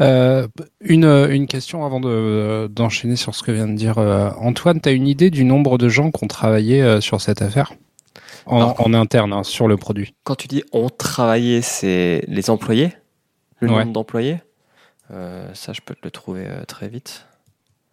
[0.00, 0.46] Euh,
[0.80, 4.80] une, une question avant de- d'enchaîner sur ce que vient de dire euh, Antoine.
[4.80, 7.72] Tu as une idée du nombre de gens qui ont travaillé euh, sur cette affaire?
[8.46, 12.48] En, Alors- en interne, hein, sur le produit Quand tu dis on travaillait, c'est les
[12.48, 12.92] employés?
[13.60, 13.78] Le Ouais.
[13.80, 14.38] nombre d'employés?
[15.10, 17.26] Euh, Ça, je peux te le trouver euh, très vite.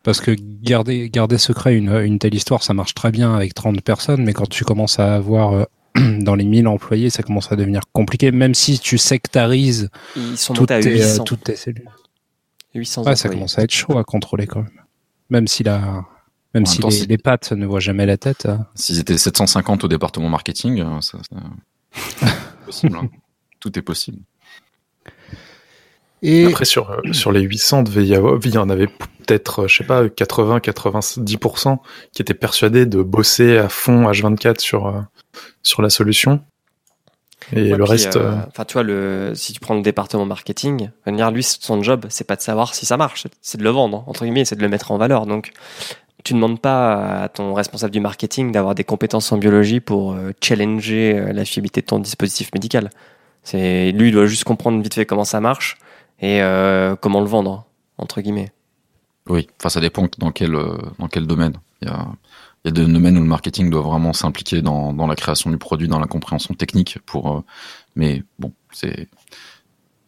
[0.05, 3.81] Parce que garder, garder secret une, une telle histoire, ça marche très bien avec 30
[3.81, 5.63] personnes, mais quand tu commences à avoir euh,
[6.19, 10.53] dans les 1000 employés, ça commence à devenir compliqué, même si tu sectarises Ils sont
[10.53, 11.23] toutes tes, euh, 800.
[11.23, 11.89] toutes tes cellules.
[12.75, 14.81] 800 Ouais, ça commence à être chaud à contrôler quand même.
[15.31, 16.05] Même si, la,
[16.53, 18.45] même si temps, les, pattes ne voient jamais la tête.
[18.45, 21.37] euh, S'ils étaient 750 au département marketing, ça, ça-
[22.19, 22.27] c'est
[22.65, 22.97] possible.
[22.97, 23.09] hein.
[23.59, 24.19] Tout est possible.
[26.27, 29.63] Et Après, sur, euh, sur les 800 devait y avoir, il y en avait peut-être,
[29.63, 31.77] euh, je sais pas, 80, 90%
[32.13, 35.01] qui étaient persuadés de bosser à fond H24 sur, euh,
[35.61, 36.41] sur la solution.
[37.53, 39.81] Et Ouais, le puis, reste, euh, euh, Enfin, tu vois, le, si tu prends le
[39.81, 43.69] département marketing, lui, son job, c'est pas de savoir si ça marche, c'est de le
[43.69, 45.25] vendre, entre guillemets, c'est de le mettre en valeur.
[45.27, 45.51] Donc,
[46.23, 50.13] tu ne demandes pas à ton responsable du marketing d'avoir des compétences en biologie pour
[50.13, 52.89] euh, challenger euh, la fiabilité de ton dispositif médical.
[53.43, 55.77] C'est lui, il doit juste comprendre vite fait comment ça marche
[56.25, 57.67] et euh, comment le vendre,
[57.99, 58.51] entre guillemets.
[59.29, 61.53] Oui, enfin ça dépend dans quel euh, dans quel domaine.
[61.81, 62.07] Il y a
[62.63, 65.51] il y a des domaines où le marketing doit vraiment s'impliquer dans, dans la création
[65.51, 66.97] du produit, dans la compréhension technique.
[67.05, 67.41] Pour, euh,
[67.95, 69.07] mais bon, c'est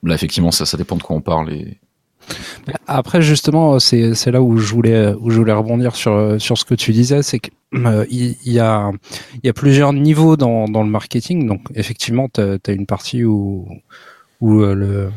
[0.02, 1.54] là effectivement ça, ça dépend de quoi on parle.
[1.54, 1.78] Et...
[2.88, 6.66] Après, justement, c'est c'est là où je voulais où je voulais rebondir sur sur ce
[6.66, 8.92] que tu disais, c'est que euh, y a
[9.36, 11.48] il y a plusieurs niveaux dans dans le marketing.
[11.48, 13.68] Donc, effectivement, tu as une partie où
[14.42, 15.12] où le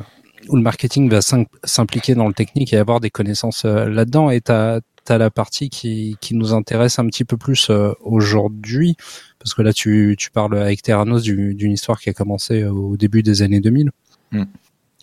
[0.51, 4.31] où le marketing va s'im- s'impliquer dans le technique et avoir des connaissances euh, là-dedans.
[4.31, 8.97] Et tu as, la partie qui, qui nous intéresse un petit peu plus euh, aujourd'hui,
[9.41, 12.71] parce que là, tu, tu parles avec Terranos du- d'une histoire qui a commencé euh,
[12.71, 13.91] au début des années 2000.
[14.33, 14.45] Mm.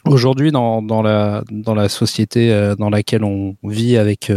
[0.06, 4.32] Aujourd'hui, dans, dans, la, dans la société dans laquelle on vit avec,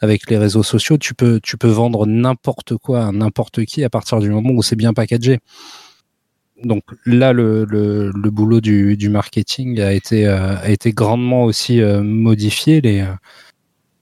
[0.00, 3.90] avec les réseaux sociaux, tu peux, tu peux vendre n'importe quoi à n'importe qui à
[3.90, 5.40] partir du moment où c'est bien packagé.
[6.64, 11.44] Donc là, le, le, le boulot du, du marketing a été, euh, a été grandement
[11.44, 12.80] aussi modifié.
[12.80, 13.04] Les,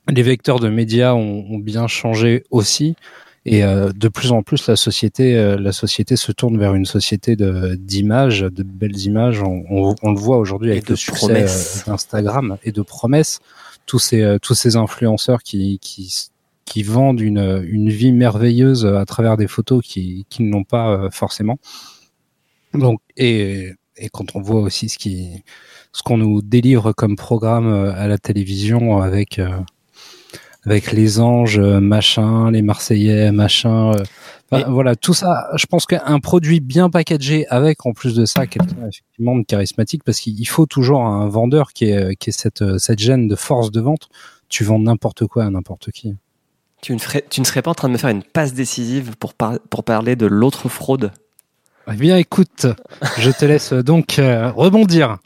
[0.09, 2.97] les vecteurs de médias ont, ont bien changé aussi.
[3.47, 6.85] Et euh, de plus en plus, la société, euh, la société se tourne vers une
[6.85, 9.43] société de d'images, de belles images.
[9.43, 13.41] On, on, on le voit aujourd'hui avec le succès euh, d'Instagram et de promesses.
[13.87, 16.15] Tous ces euh, tous ces influenceurs qui qui
[16.67, 21.11] qui vendent une une vie merveilleuse à travers des photos qui qui n'ont pas euh,
[21.11, 21.59] forcément.
[22.75, 25.43] Donc et et quand on voit aussi ce qui
[25.93, 29.49] ce qu'on nous délivre comme programme euh, à la télévision avec euh,
[30.67, 33.93] avec les anges, euh, machin, les Marseillais, machin.
[33.95, 34.03] euh,
[34.69, 35.49] voilà, tout ça.
[35.57, 40.03] Je pense qu'un produit bien packagé avec, en plus de ça, quelqu'un effectivement de charismatique,
[40.05, 43.71] parce qu'il faut toujours un vendeur qui est qui est cette cette gêne de force
[43.71, 44.09] de vente.
[44.49, 46.15] Tu vends n'importe quoi à n'importe qui.
[46.83, 49.17] Tu ne, ferais- tu ne serais pas en train de me faire une passe décisive
[49.19, 51.13] pour, par- pour parler de l'autre fraude?
[51.93, 52.67] Eh bien, écoute,
[53.19, 55.19] je te laisse donc euh, rebondir.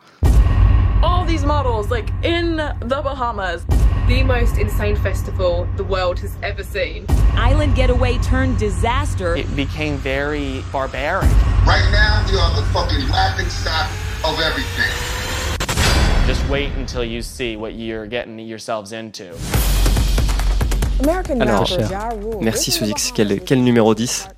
[1.03, 3.67] all these models like in the Bahamas.
[4.09, 7.07] the most insane festival the world has ever seen.
[7.37, 9.37] Island getaway turned disaster.
[9.37, 11.29] It became very barbaric.
[11.67, 13.91] Right now, we are the fucking laughing stock
[14.25, 14.93] of everything.
[16.27, 19.35] Just wait until you see what you're getting yourselves into.
[21.41, 21.67] Alors,
[22.41, 24.29] merci Sozix, quel, quel numéro 10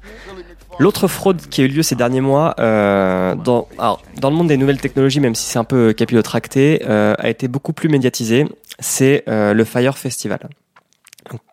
[0.78, 4.48] L'autre fraude qui a eu lieu ces derniers mois euh, dans, alors, dans le monde
[4.48, 8.44] des nouvelles technologies, même si c'est un peu capillotracté, euh, a été beaucoup plus médiatisé.
[8.78, 10.50] C'est euh, le Fire Festival.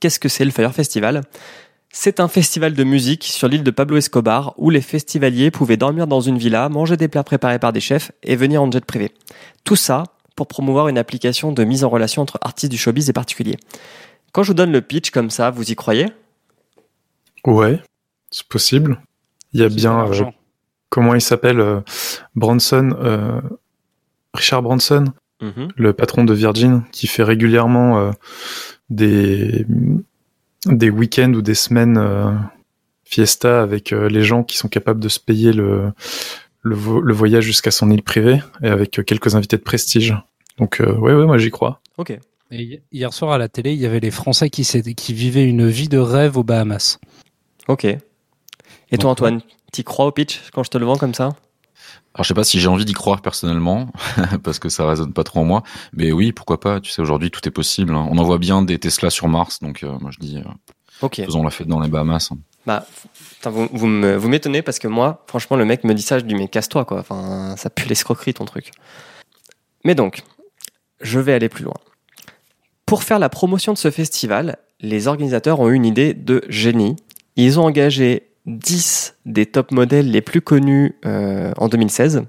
[0.02, 1.22] Qu'est-ce que c'est le Fire Festival?
[1.90, 6.08] C'est un festival de musique sur l'île de Pablo Escobar où les festivaliers pouvaient dormir
[6.08, 9.12] dans une villa, manger des plats préparés par des chefs et venir en jet privé.
[9.64, 10.04] Tout ça
[10.36, 13.58] pour promouvoir une application de mise en relation entre artistes du showbiz et particuliers.
[14.34, 16.08] Quand je vous donne le pitch comme ça, vous y croyez?
[17.46, 17.80] Ouais,
[18.32, 19.00] c'est possible.
[19.54, 20.24] Il y a bien, euh,
[20.90, 21.82] comment il s'appelle, euh,
[22.36, 23.42] Branson, euh,
[24.34, 25.06] Richard Branson,
[25.42, 25.68] Mhm.
[25.76, 28.12] le patron de Virgin, qui fait régulièrement euh,
[28.90, 29.66] des
[30.66, 32.32] des week-ends ou des semaines euh,
[33.04, 35.92] fiesta avec euh, les gens qui sont capables de se payer le
[36.62, 40.16] le, vo- le voyage jusqu'à son île privée et avec euh, quelques invités de prestige.
[40.58, 41.82] Donc euh, ouais ouais moi j'y crois.
[41.98, 42.12] Ok.
[42.52, 45.14] Et hi- hier soir à la télé, il y avait les Français qui, s'étaient- qui
[45.14, 47.00] vivaient une vie de rêve aux Bahamas.
[47.68, 47.86] Ok.
[48.94, 51.26] Et toi Antoine, t'y crois au pitch quand je te le vends comme ça
[52.14, 53.90] Alors je sais pas si j'ai envie d'y croire personnellement,
[54.44, 55.64] parce que ça résonne pas trop en moi.
[55.94, 56.80] Mais oui, pourquoi pas.
[56.80, 57.94] Tu sais, aujourd'hui tout est possible.
[57.96, 58.08] hein.
[58.12, 60.50] On en voit bien des Tesla sur Mars, donc euh, moi je dis, euh,
[61.02, 61.22] Ok.
[61.26, 62.30] faisons la fête dans les Bahamas.
[62.32, 62.38] hein.
[62.66, 62.86] Bah,
[63.44, 63.88] vous, vous
[64.30, 67.00] m'étonnez parce que moi, franchement, le mec me dit ça, je dis mais casse-toi quoi.
[67.00, 68.72] Enfin, ça pue l'escroquerie ton truc.
[69.84, 70.24] Mais donc,
[71.02, 71.74] je vais aller plus loin.
[72.86, 76.96] Pour faire la promotion de ce festival, les organisateurs ont eu une idée de génie.
[77.36, 82.24] Ils ont engagé 10 des top modèles les plus connus euh, en 2016.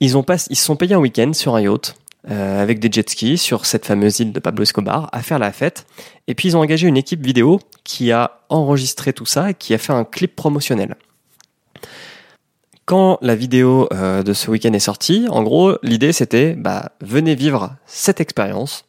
[0.00, 1.94] Ils, ont pas, ils se sont payés un week-end sur un yacht
[2.30, 5.52] euh, avec des jet skis sur cette fameuse île de Pablo Escobar à faire la
[5.52, 5.86] fête.
[6.26, 9.72] Et puis ils ont engagé une équipe vidéo qui a enregistré tout ça et qui
[9.72, 10.96] a fait un clip promotionnel.
[12.84, 17.34] Quand la vidéo euh, de ce week-end est sortie, en gros, l'idée c'était bah, venez
[17.34, 18.84] vivre cette expérience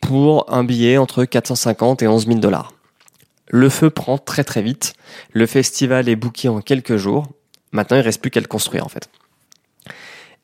[0.00, 2.75] pour un billet entre 450 et 11 000 dollars.
[3.48, 4.94] Le feu prend très très vite.
[5.32, 7.26] Le festival est booké en quelques jours.
[7.72, 9.08] Maintenant, il reste plus qu'à le construire en fait.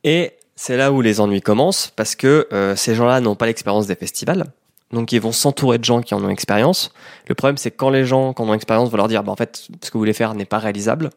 [0.05, 3.87] Et c'est là où les ennuis commencent parce que euh, ces gens-là n'ont pas l'expérience
[3.87, 4.47] des festivals.
[4.93, 6.93] Donc ils vont s'entourer de gens qui en ont expérience.
[7.29, 9.37] Le problème c'est quand les gens qui en ont expérience vont leur dire bah, en
[9.37, 11.11] fait ce que vous voulez faire n'est pas réalisable,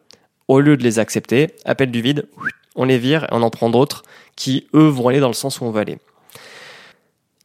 [0.48, 2.26] au lieu de les accepter, appel du vide,
[2.74, 4.02] on les vire et on en prend d'autres
[4.34, 5.98] qui eux vont aller dans le sens où on veut aller.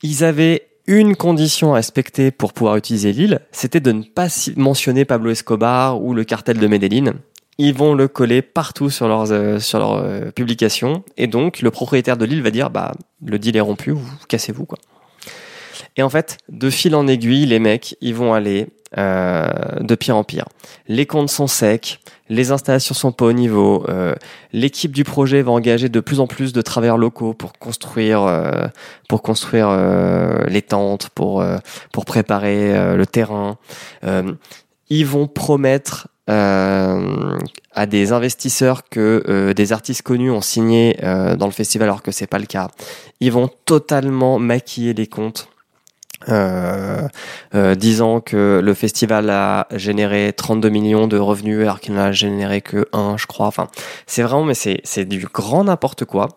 [0.04, 5.06] Ils avaient une condition à respecter pour pouvoir utiliser l'île, c'était de ne pas mentionner
[5.06, 7.14] Pablo Escobar ou le cartel de Medellin.
[7.58, 11.70] Ils vont le coller partout sur leurs euh, sur leurs euh, publications et donc le
[11.70, 14.80] propriétaire de l'île va dire bah le deal est rompu, vous cassez-vous quoi.
[15.98, 18.68] Et en fait, de fil en aiguille, les mecs, ils vont aller
[18.98, 19.50] euh,
[19.80, 20.46] de pire en pire.
[20.88, 22.00] Les comptes sont secs,
[22.30, 24.16] les installations sont pas au niveau, euh,
[24.54, 28.68] l'équipe du projet va engager de plus en plus de travailleurs locaux pour construire, euh,
[29.08, 31.58] pour construire euh, les tentes, pour euh,
[31.92, 33.58] pour préparer euh, le terrain.
[34.94, 37.38] Ils vont promettre euh,
[37.74, 42.02] à des investisseurs que euh, des artistes connus ont signé euh, dans le festival alors
[42.02, 42.70] que c'est pas le cas.
[43.22, 45.48] Ils vont totalement maquiller les comptes
[46.30, 47.08] euh,
[47.56, 52.12] euh, disant que le festival a généré 32 millions de revenus alors qu'il n'en a
[52.12, 53.48] généré que 1, je crois.
[53.48, 53.68] Enfin,
[54.06, 56.30] c'est vraiment, mais c'est, du grand n'importe quoi.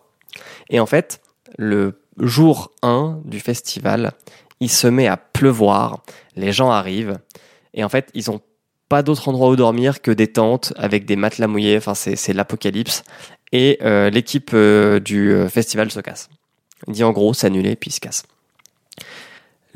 [0.70, 1.20] Et en fait,
[1.58, 4.12] le jour 1 du festival,
[4.60, 6.02] il se met à pleuvoir,
[6.36, 7.18] les gens arrivent,
[7.74, 8.40] et en fait, ils ont
[8.88, 13.02] pas d'autre endroit où dormir que des tentes avec des matelas mouillés, enfin c'est l'apocalypse,
[13.52, 16.28] et euh, l'équipe euh, du festival se casse.
[16.86, 18.24] Il dit en gros, c'est annulé, puis il se casse.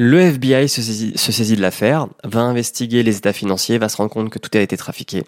[0.00, 4.30] Le FBI se saisit, de l'affaire, va investiguer les états financiers, va se rendre compte
[4.30, 5.24] que tout a été trafiqué.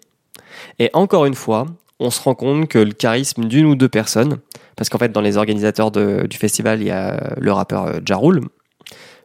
[0.79, 1.67] Et encore une fois,
[1.99, 4.39] on se rend compte que le charisme d'une ou deux personnes,
[4.77, 8.17] parce qu'en fait dans les organisateurs du festival, il y a le rappeur euh, Ja
[8.17, 8.43] Rule,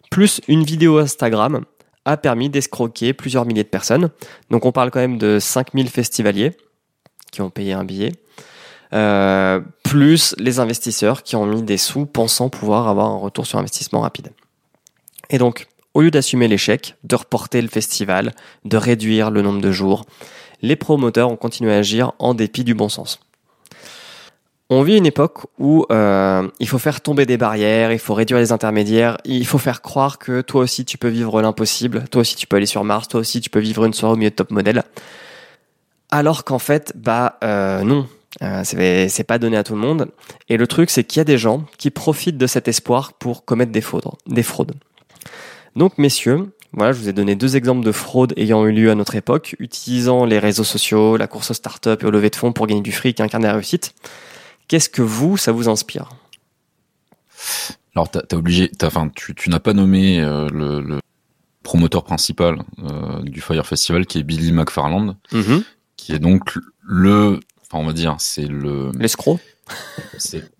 [0.09, 1.63] plus une vidéo Instagram,
[2.05, 4.09] a permis d'escroquer plusieurs milliers de personnes.
[4.49, 6.57] Donc on parle quand même de 5000 festivaliers
[7.31, 8.13] qui ont payé un billet,
[8.93, 13.59] euh, plus les investisseurs qui ont mis des sous pensant pouvoir avoir un retour sur
[13.59, 14.31] investissement rapide.
[15.29, 18.33] Et donc, au lieu d'assumer l'échec, de reporter le festival,
[18.65, 20.05] de réduire le nombre de jours,
[20.61, 23.19] les promoteurs ont continué à agir en dépit du bon sens.
[24.69, 28.39] On vit une époque où euh, il faut faire tomber des barrières, il faut réduire
[28.39, 32.35] les intermédiaires, il faut faire croire que toi aussi tu peux vivre l'impossible, toi aussi
[32.35, 34.35] tu peux aller sur Mars, toi aussi tu peux vivre une soirée au milieu de
[34.35, 34.83] top modèle.
[36.09, 38.07] Alors qu'en fait, bah euh, non,
[38.41, 40.07] euh, c'est pas donné à tout le monde.
[40.49, 43.45] Et le truc, c'est qu'il y a des gens qui profitent de cet espoir pour
[43.45, 43.71] commettre.
[43.71, 44.73] Des fraudes.
[45.75, 48.95] Donc, messieurs, voilà, je vous ai donné deux exemples de fraudes ayant eu lieu à
[48.95, 52.53] notre époque, utilisant les réseaux sociaux, la course aux startups et au levée de fonds
[52.53, 53.93] pour gagner du fric et incarner la réussite.
[54.67, 56.09] Qu'est-ce que vous, ça vous inspire?
[57.95, 60.99] Alors, t'as, t'as obligé, t'as, enfin, tu, tu n'as pas nommé euh, le, le
[61.63, 65.63] promoteur principal euh, du Fire Festival, qui est Billy McFarland, Mhm.
[65.97, 69.39] qui est donc le, enfin, on va dire, c'est le, L'escroc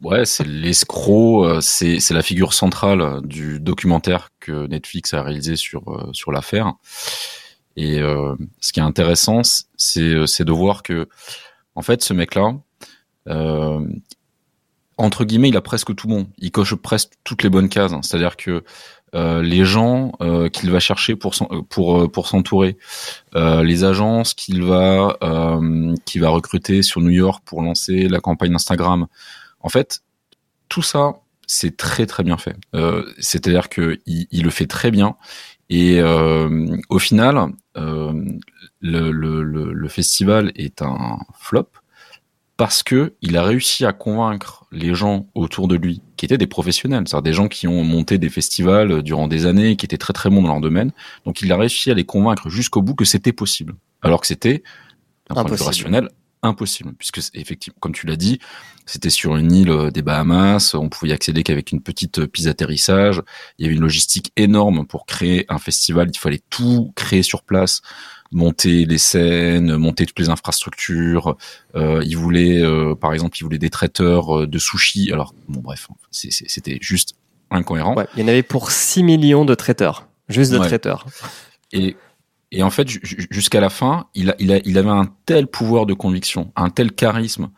[0.01, 5.89] ouais, c'est l'escroc, euh, c'est, la figure centrale du documentaire que Netflix a réalisé sur
[5.89, 6.73] euh, sur l'affaire.
[7.75, 9.41] Et euh, ce qui est intéressant,
[9.75, 11.07] c'est, de voir que,
[11.75, 12.53] en fait, ce mec-là,
[13.27, 13.85] euh,
[14.97, 16.27] entre guillemets, il a presque tout bon.
[16.37, 17.91] Il coche presque toutes les bonnes cases.
[18.01, 18.63] C'est-à-dire que
[19.15, 22.77] euh, les gens euh, qu'il va chercher pour euh, pour euh, pour s'entourer,
[23.35, 25.17] euh, les agences qu'il va
[26.05, 29.07] qu'il va recruter sur New York pour lancer la campagne Instagram.
[29.61, 30.01] En fait,
[30.69, 31.13] tout ça
[31.47, 32.57] c'est très très bien fait.
[33.19, 35.15] C'est-à-dire que il, le fait très bien
[35.69, 41.69] et au final, le, le, le, le festival est un flop
[42.57, 46.47] parce que il a réussi à convaincre les gens autour de lui, qui étaient des
[46.47, 50.13] professionnels, c'est-à-dire des gens qui ont monté des festivals durant des années, qui étaient très
[50.13, 50.91] très bons dans leur domaine.
[51.25, 54.63] Donc il a réussi à les convaincre jusqu'au bout que c'était possible, alors que c'était
[55.29, 55.67] d'un point de vue Impossible.
[55.67, 56.09] rationnel
[56.45, 58.39] impossible, puisque effectivement, comme tu l'as dit,
[58.85, 62.27] c'était sur une île euh, des Bahamas, on pouvait y accéder qu'avec une petite euh,
[62.27, 63.21] piste d'atterrissage.
[63.57, 66.09] Il y avait une logistique énorme pour créer un festival.
[66.13, 67.81] Il fallait tout créer sur place,
[68.31, 71.37] monter les scènes, monter toutes les infrastructures.
[71.75, 75.11] Euh, ils voulaient, euh, par exemple, ils voulaient des traiteurs euh, de sushi.
[75.11, 77.15] Alors, bon, bref, c'était juste
[77.51, 77.95] incohérent.
[77.95, 80.07] Ouais, il y en avait pour 6 millions de traiteurs.
[80.29, 80.67] Juste de Ouais.
[80.67, 81.05] traiteurs.
[81.71, 81.95] Et,
[82.51, 85.07] et en fait, ju- ju- jusqu'à la fin, il, a, il, a, il avait un
[85.25, 87.49] tel pouvoir de conviction, un tel charisme,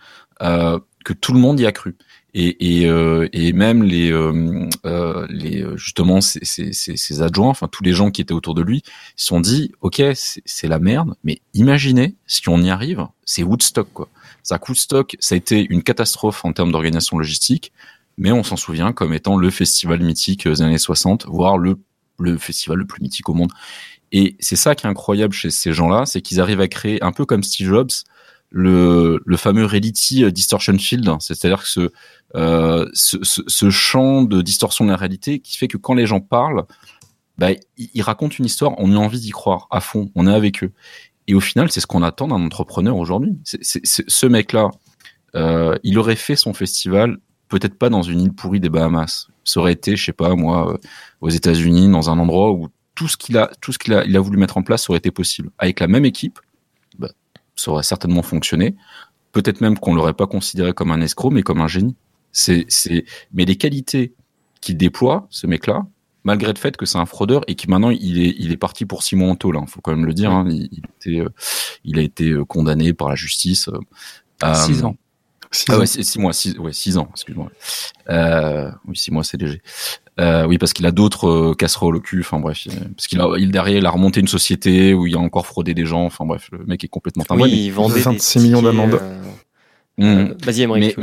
[0.42, 1.96] euh, que tout le monde y a cru.
[2.34, 7.50] Et, et, euh, et même les, euh, euh, les euh, justement ses, ses, ses, adjoints,
[7.50, 8.84] enfin tous les gens qui étaient autour de lui,
[9.16, 13.88] se sont dit, ok, c'est la merde, mais imaginez si on y arrive, c'est Woodstock
[13.94, 14.10] quoi.
[14.44, 17.72] Ça, Woodstock, ça a été une catastrophe en termes d'organisation logistique,
[18.18, 21.78] mais on s'en souvient comme étant le festival mythique des années 60, voire le
[22.20, 23.52] le festival le plus mythique au monde.
[24.12, 27.12] Et c'est ça qui est incroyable chez ces gens-là, c'est qu'ils arrivent à créer un
[27.12, 27.92] peu comme Steve Jobs
[28.50, 31.90] le, le fameux reality euh, distortion field, c'est-à-dire que ce,
[32.36, 36.20] euh, ce, ce, champ de distorsion de la réalité qui fait que quand les gens
[36.20, 36.66] parlent,
[37.38, 40.64] bah, ils, racontent une histoire, on a envie d'y croire à fond, on est avec
[40.64, 40.72] eux.
[41.28, 43.38] Et au final, c'est ce qu'on attend d'un entrepreneur aujourd'hui.
[43.44, 44.72] Ce mec-là,
[45.36, 47.18] euh, il aurait fait son festival
[47.50, 49.28] peut-être pas dans une île pourrie des Bahamas.
[49.44, 50.78] Ça aurait été, je sais pas moi, euh,
[51.22, 54.18] aux États-Unis, dans un endroit où tout ce qu'il a, tout ce qu'il a, il
[54.18, 55.50] a voulu mettre en place aurait été possible.
[55.58, 56.40] Avec la même équipe,
[57.58, 58.76] ça aurait certainement fonctionné.
[59.34, 61.96] Peut-être même qu'on l'aurait pas considéré comme un escroc, mais comme un génie.
[62.32, 64.14] C'est, c'est, mais les qualités
[64.62, 65.86] qu'il déploie, ce mec-là,
[66.24, 68.86] malgré le fait que c'est un fraudeur et qui maintenant il est, il est parti
[68.86, 69.58] pour six mois en taule.
[69.58, 70.32] Hein, faut quand même le dire.
[70.32, 71.30] Hein, il, il était, euh,
[71.84, 73.68] il a été euh, condamné par la justice.
[73.68, 73.80] euh,
[74.42, 74.96] à- Six ans.
[75.52, 75.80] Six ah ans.
[75.80, 77.50] ouais, six, six mois, six, ouais, six ans, excuse-moi.
[78.10, 79.62] Euh, oui, six mois, c'est léger.
[80.20, 82.22] Euh, oui, parce qu'il a d'autres euh, casseroles au cul.
[82.22, 85.16] Enfin bref, il- parce qu'il a, il derrière, il a remonté une société où il
[85.16, 86.06] a encore fraudé des gens.
[86.06, 87.50] Enfin bref, le mec est complètement Oui, timbré.
[87.52, 88.96] ils vendaient des 26 millions d'amendes.
[89.02, 89.24] euh,
[90.00, 90.36] Mhm.
[90.44, 90.96] Vas-y, Emmerich.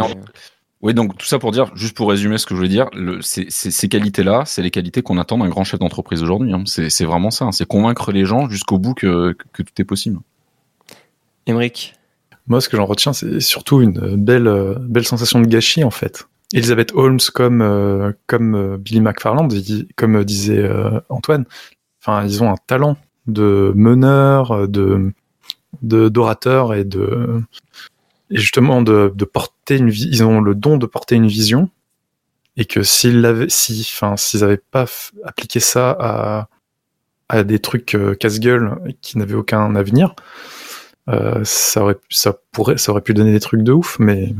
[0.83, 3.21] Oui, donc tout ça pour dire, juste pour résumer ce que je voulais dire, le,
[3.23, 6.53] ces qualités-là, c'est les qualités qu'on attend d'un grand chef d'entreprise aujourd'hui.
[6.53, 6.63] hein.
[6.67, 7.53] C'est vraiment ça, hein.
[7.53, 10.19] c'est convaincre les gens jusqu'au bout que, que, que tout est possible.
[11.47, 11.95] Emmerich.
[12.47, 16.27] Moi, ce que j'en retiens, c'est surtout une belle, belle sensation de gâchis, en fait.
[16.55, 19.49] Elizabeth Holmes comme euh, comme euh, Billy McFarland,
[19.97, 20.71] comme euh, disait
[21.09, 21.45] Antoine.
[22.01, 22.97] Enfin, ils ont un talent
[23.27, 25.13] de meneur, de
[25.83, 27.43] d'orateur et de
[28.31, 31.69] et justement de, de porter une ils ont le don de porter une vision
[32.57, 34.87] et que s'ils l'avaient enfin s'ils avaient pas
[35.25, 36.49] appliqué ça à
[37.29, 40.15] à des trucs casse-gueule qui n'avaient aucun avenir
[41.43, 44.33] ça aurait ça pourrait ça aurait pu donner des trucs de ouf mais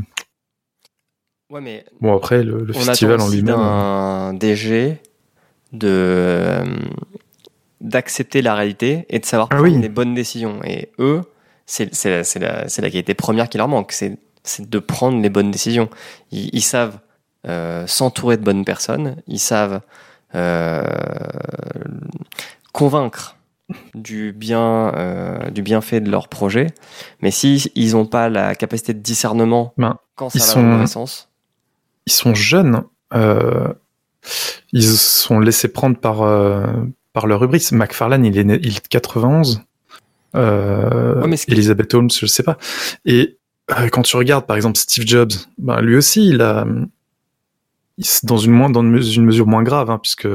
[1.51, 4.97] Ouais, mais bon après le, le on festival en lui-même euh, d'un DG
[5.73, 6.65] de euh,
[7.81, 9.79] d'accepter la réalité et de savoir Ah prendre oui.
[9.81, 10.59] les bonnes décisions.
[10.63, 11.21] Et eux,
[11.65, 15.21] c'est c'est la, c'est la, la qualité première qui leur manque, c'est c'est de prendre
[15.21, 15.89] les bonnes décisions.
[16.31, 16.97] Ils, ils savent
[17.47, 19.81] euh, s'entourer de bonnes personnes, ils savent
[20.33, 20.83] euh,
[22.73, 23.37] convaincre
[23.95, 26.67] du bien euh, du bienfait de leur projet,
[27.21, 30.59] mais si ils n'ont pas la capacité de discernement Ben, quand ça ils va sont-
[30.61, 31.29] dans le mauvais sens,
[32.05, 32.83] ils sont jeunes
[33.13, 33.73] euh,
[34.71, 36.65] ils sont laissés prendre par euh,
[37.13, 39.61] par leur hubris McFarlane il est né, il est de 91
[40.35, 42.57] euh, Ouais, mais Elizabeth Holmes je sais pas.
[43.05, 43.37] Et
[43.71, 46.65] euh, quand tu regardes par exemple Steve Jobs ben, lui aussi il a
[47.97, 50.27] il dans une moins dans une mes- une mesure moins grave hein, puisque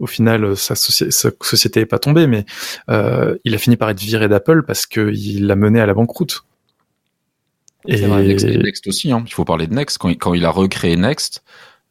[0.00, 2.44] au final sa, soci- sa société est pas tombée mais
[2.90, 5.94] euh, il a fini par être viré d'Apple parce que il l'a mené à la
[5.94, 6.44] banqueroute
[7.88, 9.22] et vrai, Next, Next aussi, hein.
[9.26, 9.98] il faut parler de Next.
[9.98, 11.42] Quand il, quand il a recréé Next,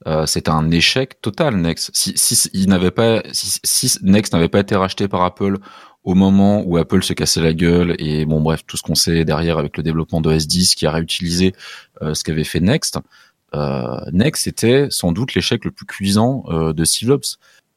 [0.08, 1.89] euh, c'était un échec total, Next.
[1.93, 5.58] Si, si, il n'avait pas, si, si Next n'avait pas été racheté par Apple
[6.04, 9.26] au moment où Apple se cassait la gueule et bon bref tout ce qu'on sait
[9.26, 11.54] derrière avec le développement de S10 qui a réutilisé
[12.04, 13.00] euh, ce qu'avait fait Next,
[13.56, 17.24] euh, Next c'était sans doute l'échec le plus cuisant euh, de Steve Jobs.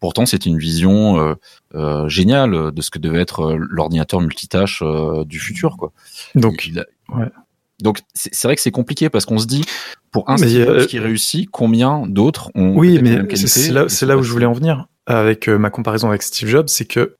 [0.00, 1.34] Pourtant, c'était une vision euh,
[1.74, 5.92] euh, géniale de ce que devait être l'ordinateur multitâche euh, du futur, quoi.
[6.34, 7.26] donc Il- il a- ouais.
[7.82, 9.64] Donc c'est c'est vrai que c'est compliqué parce qu'on se dit
[10.10, 13.28] pour un Mais, Steve Jobs euh, qui réussit, combien d'autres ont Oui, mais même c'est
[13.28, 13.48] qualité
[13.88, 16.68] c'est là, là où je voulais en venir avec euh, ma comparaison avec Steve Jobs,
[16.68, 17.16] c'est que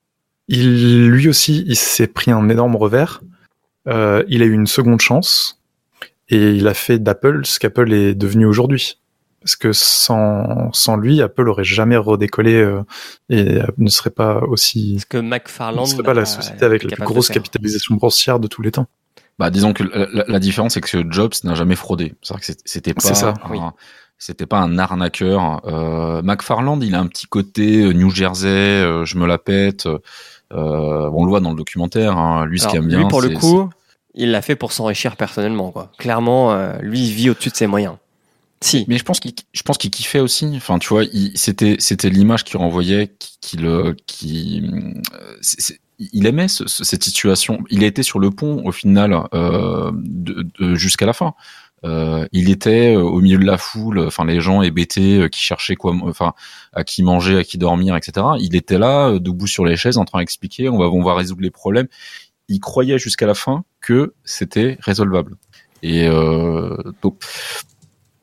[0.48, 3.20] il, lui aussi, il s'est pris un énorme revers.
[3.86, 5.60] Euh, il a eu une seconde chance
[6.28, 8.98] et il a fait d'Apple ce qu'Apple est devenu aujourd'hui.
[9.40, 12.82] Parce que sans, sans lui, Apple aurait jamais redécollé euh,
[13.28, 14.98] et euh, ne serait pas aussi.
[14.98, 18.48] ce que McFarland Ne serait pas la société avec la plus grosse capitalisation boursière de
[18.48, 18.88] tous les temps.
[19.38, 22.14] Bah, disons que la, la- la différence, c'est que Jobs n'a jamais fraudé.
[22.22, 23.58] C'est-à-dire que c'est- c'était pas, ça, un- oui.
[24.18, 25.60] c'était pas un arnaqueur.
[25.66, 29.86] Euh, McFarland, il a un petit côté euh, New Jersey, euh, je me la pète.
[29.86, 32.16] Euh, on le voit dans le documentaire.
[32.16, 32.46] hein.
[32.46, 33.70] Lui, ce qu'il aime bien, lui, pour le coup,
[34.14, 35.70] il l'a fait pour s'enrichir personnellement.
[35.70, 35.92] Quoi.
[35.98, 37.94] Clairement, euh, lui, il vit au-dessus de ses moyens.
[38.60, 38.84] Si.
[38.88, 40.50] Mais je pense qu'il, je pense qu'il kiffait aussi.
[40.56, 44.68] Enfin, tu vois, il, c'était, c'était l'image qu'il renvoyait, qui, qui le, qui,
[45.14, 47.58] euh, c'est- c'est- il aimait ce- ce- cette situation.
[47.70, 51.34] Il a été sur le pont au final euh, de, de- jusqu'à la fin.
[51.84, 55.40] Euh, il était euh, au milieu de la foule, enfin les gens hébétés euh, qui
[55.40, 56.32] cherchaient quoi, enfin
[56.72, 58.26] à qui manger, à qui dormir, etc.
[58.40, 61.14] Il était là, euh, debout sur les chaises, en train d'expliquer, on va, on va
[61.14, 61.86] résoudre les problèmes.
[62.48, 65.36] Il croyait jusqu'à la fin que c'était résolvable.
[65.84, 67.22] Et euh, donc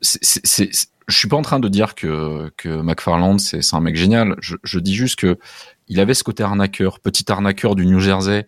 [0.02, 3.80] c'est, c'est, c'est- je suis pas en train de dire que, que McFarland c'est, un
[3.80, 4.36] mec génial.
[4.40, 5.38] Je, je dis juste que
[5.88, 8.46] il avait ce côté arnaqueur, petit arnaqueur du New Jersey,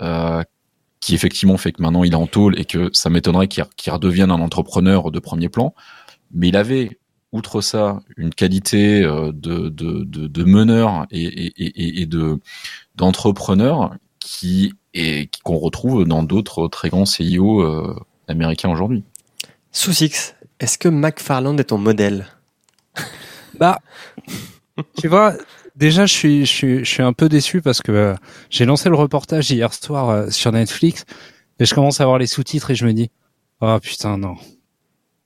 [0.00, 0.42] euh,
[1.00, 4.30] qui effectivement fait que maintenant il est en tôle et que ça m'étonnerait qu'il, redevienne
[4.30, 5.74] un entrepreneur de premier plan.
[6.32, 6.98] Mais il avait,
[7.32, 12.40] outre ça, une qualité euh, de, de, de, de meneur et, et, et, et de
[12.94, 14.72] d'entrepreneur qui
[15.44, 17.94] qu'on retrouve dans d'autres très grands CIO euh,
[18.26, 19.04] américains aujourd'hui.
[19.70, 22.26] Sous Six, est-ce que McFarland est ton modèle?
[23.58, 23.78] Bah,
[24.98, 25.34] tu vois,
[25.76, 28.14] déjà, je suis, je suis, je suis un peu déçu parce que euh,
[28.50, 31.04] j'ai lancé le reportage hier soir euh, sur Netflix
[31.58, 33.10] et je commence à voir les sous-titres et je me dis,
[33.60, 34.36] oh putain, non.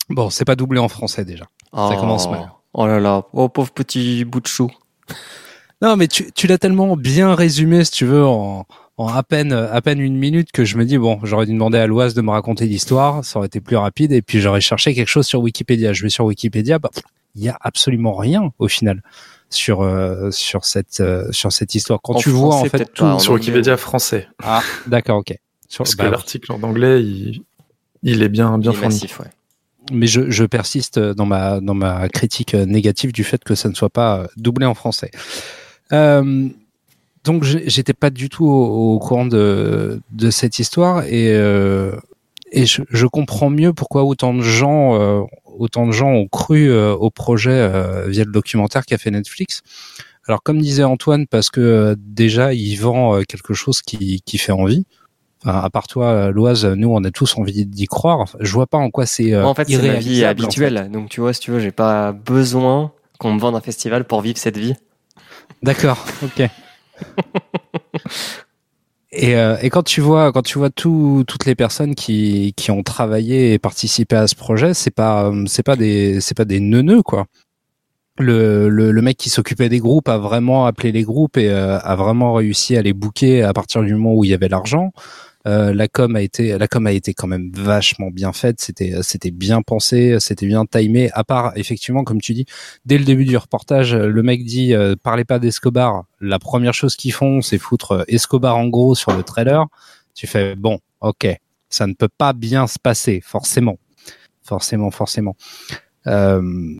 [0.08, 1.44] Bon, c'est pas doublé en français déjà.
[1.74, 1.96] Ça Oh.
[2.00, 2.52] commence mal.
[2.74, 4.70] Oh là là, oh pauvre petit bout de chou.
[5.82, 8.66] Non, mais tu, tu l'as tellement bien résumé, si tu veux, en,
[8.96, 11.78] en à peine, à peine une minute que je me dis, bon, j'aurais dû demander
[11.78, 14.94] à Loise de me raconter l'histoire, ça aurait été plus rapide, et puis j'aurais cherché
[14.94, 15.92] quelque chose sur Wikipédia.
[15.92, 16.90] Je vais sur Wikipédia, bah,
[17.34, 19.02] il y a absolument rien au final
[19.48, 22.00] sur euh, sur cette euh, sur cette histoire.
[22.02, 23.34] Quand En tu vois en fait tout en Sur.
[23.34, 24.28] Wikipédia français.
[24.42, 25.34] Ah, d'accord, ok.
[25.68, 27.42] Sur, Parce bah, que l'article en anglais, il,
[28.02, 28.94] il est bien, bien fourni.
[28.94, 29.26] massif, ouais.
[29.90, 33.74] mais je, je persiste dans ma dans ma critique négative du fait que ça ne
[33.74, 35.10] soit pas doublé en français.
[35.92, 36.48] Euh,
[37.24, 41.92] donc j'étais pas du tout au, au courant de de cette histoire et euh,
[42.50, 45.22] et je, je comprends mieux pourquoi autant de gens euh,
[45.58, 47.70] autant de gens ont cru euh, au projet
[48.08, 49.62] via le documentaire qu'a fait Netflix.
[50.26, 54.84] Alors comme disait Antoine parce que déjà il vend quelque chose qui qui fait envie.
[55.44, 58.20] Enfin, à part toi, Loise, nous, on a tous envie d'y croire.
[58.20, 60.88] Enfin, je vois pas en quoi c'est en fait, c'est ma vie en habituelle.
[60.92, 64.20] Donc, tu vois, si tu veux, j'ai pas besoin qu'on me vende un festival pour
[64.20, 64.74] vivre cette vie.
[65.60, 66.48] D'accord, ok.
[69.12, 72.82] Et, euh, et quand tu vois, quand tu vois tout, toutes les personnes qui, ont
[72.82, 77.02] travaillé et participé à ce projet, c'est pas, c'est pas des, c'est pas des neuneux
[77.02, 77.26] quoi.
[78.18, 81.78] Le, le, le mec qui s'occupait des groupes a vraiment appelé les groupes et euh,
[81.78, 84.92] a vraiment réussi à les booker à partir du moment où il y avait l'argent.
[85.46, 88.60] Euh, la com a été, la com a été quand même vachement bien faite.
[88.60, 91.10] C'était, c'était bien pensé, c'était bien timé.
[91.12, 92.46] À part effectivement, comme tu dis,
[92.84, 96.04] dès le début du reportage, le mec dit euh, parlez pas d'Escobar.
[96.20, 99.66] La première chose qu'ils font, c'est foutre euh, Escobar en gros sur le trailer.
[100.14, 101.26] Tu fais bon, ok,
[101.68, 103.78] ça ne peut pas bien se passer, forcément,
[104.42, 105.36] forcément, forcément.
[106.06, 106.76] Euh,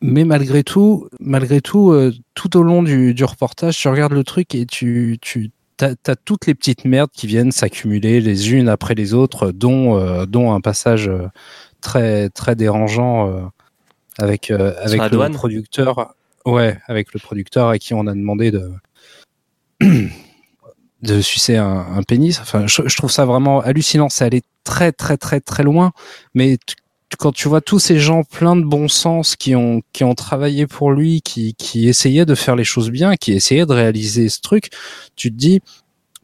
[0.00, 4.22] mais malgré tout, malgré tout, euh, tout au long du, du reportage, tu regardes le
[4.22, 8.94] truc et tu, tu t'as, toutes les petites merdes qui viennent s'accumuler les unes après
[8.94, 11.28] les autres, dont, euh, dont un passage euh,
[11.80, 13.42] très, très dérangeant euh,
[14.18, 15.34] avec, euh, avec le douane?
[15.34, 16.14] producteur.
[16.44, 18.70] Ouais, avec le producteur à qui on a demandé de
[21.02, 22.40] de sucer un, un pénis.
[22.40, 24.08] Enfin, je, je trouve ça vraiment hallucinant.
[24.08, 25.92] C'est allé très, très, très, très loin.
[26.34, 26.58] Mais
[27.16, 30.66] quand tu vois tous ces gens pleins de bon sens qui ont qui ont travaillé
[30.66, 34.40] pour lui, qui qui essayaient de faire les choses bien, qui essayaient de réaliser ce
[34.40, 34.70] truc,
[35.16, 35.60] tu te dis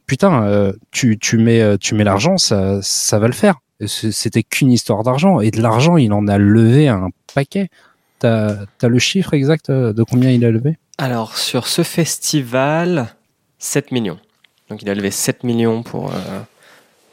[0.06, 3.56] putain, euh, tu tu mets euh, tu mets l'argent, ça ça va le faire.
[3.86, 7.68] C'était qu'une histoire d'argent et de l'argent, il en a levé un paquet.
[8.18, 10.78] T'as as le chiffre exact euh, de combien il a levé?
[10.98, 13.08] Alors, sur ce festival,
[13.58, 14.18] 7 millions.
[14.70, 16.40] Donc, il a levé 7 millions pour, euh,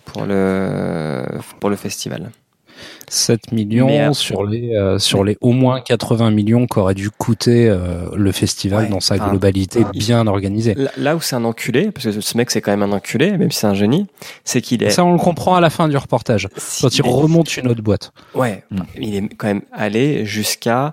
[0.05, 1.26] pour, le,
[1.59, 2.32] pour le festival.
[3.14, 7.68] 7 millions euh, sur les euh, sur les au moins 80 millions qu'aurait dû coûter
[7.68, 10.76] euh, le festival Ouais, dans sa globalité bien organisée.
[10.95, 13.51] Là, où c'est un enculé, parce que ce mec c'est quand même un enculé, même
[13.51, 14.07] si c'est un génie,
[14.45, 14.91] c'est qu'il est.
[14.91, 17.82] Ça, on le comprend à la fin du reportage, si- quand il remonte une autre
[17.82, 18.14] boîte.
[18.34, 18.80] Ouais, Mm.
[18.99, 20.91] il est quand même allé jusqu'à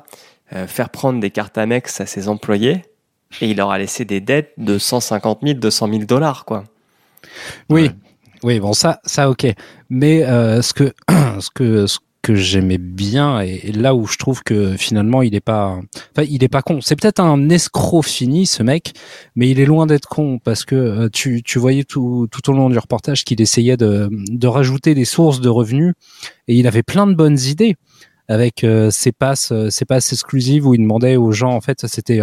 [0.54, 2.82] euh, faire prendre des cartes Amex à ses employés
[3.40, 6.64] et il leur a laissé des dettes de 150 000, 200 000 dollars, quoi.
[7.68, 7.90] Oui, Ouais.
[8.42, 9.46] oui, bon ça, ça ok.
[9.90, 10.92] Mais euh, ce que
[11.40, 11.98] ce que ce
[12.28, 15.78] que j'aimais bien et, et là où je trouve que finalement il est pas,
[16.12, 16.80] enfin il est pas con.
[16.82, 18.92] C'est peut-être un escroc fini ce mec,
[19.34, 22.52] mais il est loin d'être con parce que euh, tu tu voyais tout tout au
[22.52, 25.94] long du reportage qu'il essayait de de rajouter des sources de revenus
[26.48, 27.76] et il avait plein de bonnes idées
[28.28, 31.86] avec euh, ses passes euh, ses passes exclusives où il demandait aux gens en fait
[31.86, 32.20] c'était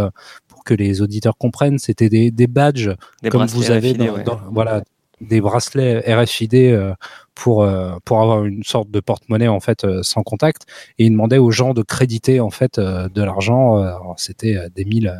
[0.47, 2.91] pour que les auditeurs comprennent c'était des des badges
[3.23, 4.23] Des comme vous avez RFID, dans, ouais.
[4.23, 4.83] dans- voilà
[5.21, 6.93] des bracelets RFID euh,
[7.35, 10.63] pour euh, pour avoir une sorte de porte-monnaie en fait euh, sans contact.
[10.99, 13.83] Et il demandait aux gens de créditer en fait de l'argent.
[14.17, 15.13] C'était des mille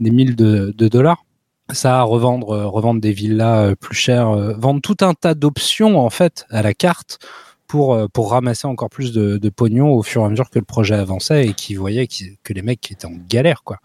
[0.00, 1.24] des mille de, dollars.
[1.72, 6.62] Ça revendre revendre des villas plus chères vendre tout un tas d'options en fait à
[6.62, 7.18] la carte
[7.66, 10.64] pour pour ramasser encore plus de, de pognon au fur et à mesure que le
[10.64, 13.78] projet avançait et qui voyait qui- que les mecs étaient en galère quoi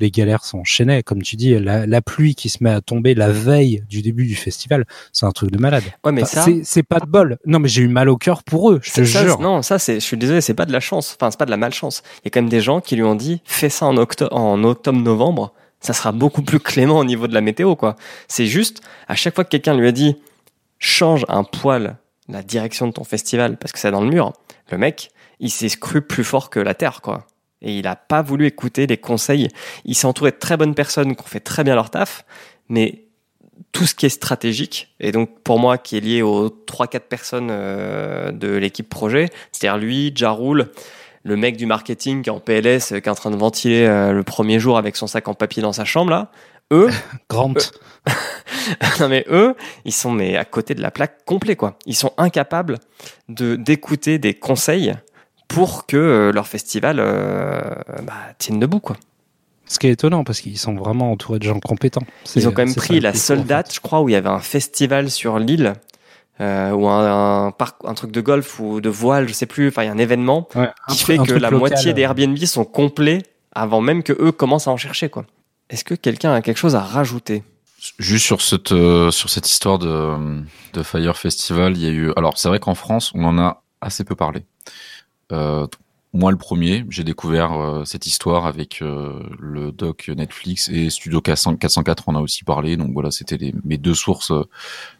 [0.00, 1.02] les galères s'enchaînaient.
[1.02, 4.26] Comme tu dis, la, la pluie qui se met à tomber la veille du début
[4.26, 5.84] du festival, c'est un truc de malade.
[6.04, 6.50] Ouais, mais Enfin, ça.
[6.64, 7.38] c'est- pas de bol.
[7.46, 9.40] Non, mais j'ai eu mal au cœur pour eux, je te ça, jure.
[9.40, 11.16] non, ça c'est, je suis désolé, c'est pas de la chance.
[11.20, 12.02] Enfin, c'est pas de la malchance.
[12.18, 14.34] Il y a quand même des gens qui lui ont dit, fais ça en octobre,
[14.34, 15.52] en octobre-novembre.
[15.80, 17.94] Ça sera beaucoup plus clément au niveau de la météo, quoi.
[18.26, 20.16] C'est juste, à chaque fois que quelqu'un lui a dit,
[20.78, 21.96] change un poil
[22.28, 24.32] la direction de ton festival parce que c'est dans le mur,
[24.70, 27.26] le mec, il s'est cru plus fort que la terre, quoi.
[27.62, 29.48] Et il a pas voulu écouter les conseils.
[29.84, 32.24] Il s'est entouré de très bonnes personnes qui ont fait très bien leur taf,
[32.68, 33.04] mais
[33.72, 37.48] tout ce qui est stratégique, et donc pour moi qui est lié aux 3-4 personnes
[37.50, 40.70] euh, de l'équipe projet, c'est-à-dire lui, Jaroul,
[41.24, 43.84] le mec du marketing qui est en PLS, euh, qui est en train de ventiler
[43.84, 46.30] euh, le premier jour avec son sac en papier dans sa chambre, là,
[46.72, 46.88] eux,
[47.28, 47.54] Grant.
[49.00, 49.54] non mais eux,
[49.84, 51.78] ils sont mais à côté de la plaque complet quoi.
[51.84, 52.78] Ils sont incapables
[53.28, 54.94] de d'écouter des conseils
[55.48, 57.60] pour que euh, leur festival euh,
[58.02, 58.96] bah, tienne debout quoi.
[59.66, 62.04] Ce qui est étonnant parce qu'ils sont vraiment entourés de gens compétents.
[62.24, 63.48] C'est- Ils ont quand même pris la seule fou, en fait.
[63.50, 65.74] date, je crois, où il y avait un festival sur l'île.
[66.40, 69.68] Euh, ou un, un parc, un truc de golf ou de voile, je sais plus.
[69.68, 71.92] Enfin, il y a un événement Ouais, un qui fait un que la local, moitié
[71.92, 72.02] des.
[72.02, 75.26] Airbnb sont complets avant même que eux commencent à en chercher quoi.
[75.68, 77.42] Est-ce que quelqu'un a quelque chose à rajouter?
[77.98, 80.40] Juste sur cette euh, sur cette histoire de
[80.74, 83.62] de Fire Festival, il y a eu alors c'est vrai qu'en France on en a
[83.80, 84.44] assez peu parlé.
[85.32, 85.66] Euh,
[86.14, 91.20] moi le premier, j'ai découvert euh, cette histoire avec euh, le doc Netflix et Studio
[91.20, 92.76] 400 404 on a aussi parlé.
[92.76, 94.32] Donc voilà, c'était mes deux sources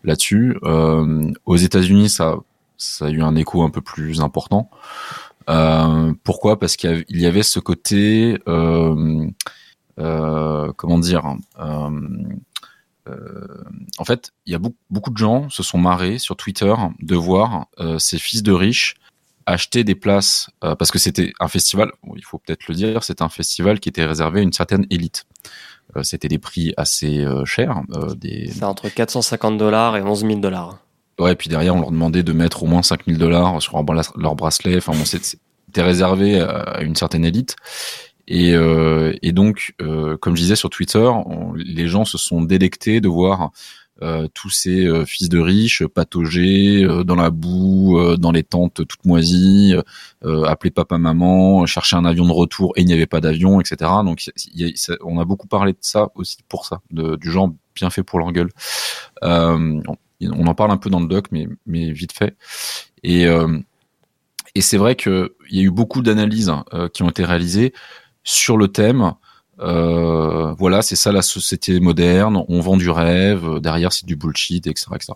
[0.05, 0.59] là-dessus.
[0.63, 2.37] Aux États-Unis, ça
[2.77, 4.71] ça a eu un écho un peu plus important.
[5.49, 6.59] Euh, pourquoi?
[6.59, 9.27] Parce qu'il y avait- ce côté euh,
[9.99, 11.25] euh, comment dire
[13.99, 17.17] en fait, il y a beaucoup, beaucoup de gens se sont marrés sur Twitter de
[17.17, 17.67] voir
[17.99, 18.97] ces fils de riches
[19.49, 21.91] acheter des places euh, parce que c'était un festival.
[22.05, 24.87] bon, il faut peut-être le dire, c'était un festival qui était réservé à une certaine
[24.91, 25.25] élite.
[25.97, 27.81] Euh, c'était des prix assez euh, chers,
[28.17, 30.79] des C'est entre 450 dollars et 11 000 dollars.
[31.19, 33.83] Ouais, puis derrière, on leur demandait de mettre au moins 5000 dollars sur
[34.17, 34.77] leur, bracelet.
[34.77, 37.57] Enfin, bon, c'était réservé à une certaine élite.
[38.29, 42.43] Et, euh, et donc, euh, comme je disais sur Twitter, on- les gens se sont
[42.43, 43.51] délectés de voir
[44.03, 48.45] euh, tous ces euh, fils de riches patauger euh, dans la boue, euh, dans les
[48.45, 49.75] tentes toutes moisies,
[50.25, 53.61] euh, appeler papa, maman, chercher un avion de retour et il n'y avait pas d'avion,
[53.61, 53.91] etc.
[54.05, 54.25] Donc,
[54.55, 57.53] y a- ça- on a beaucoup parlé de ça aussi pour ça, de, du genre
[57.75, 58.51] bien fait pour leur gueule.
[59.25, 62.37] Euh, on, on en parle un peu dans le doc, mais, mais vite fait.
[63.03, 63.59] Et, euh,
[64.55, 67.73] et c'est vrai qu'il y a eu beaucoup d'analyses euh, qui ont été réalisées
[68.25, 69.15] sur le thème.
[69.61, 72.45] Euh, voilà, c'est ça la société moderne.
[72.49, 73.45] On vend du rêve.
[73.45, 75.13] euh, Derrière, c'est du bullshit, etc., etc.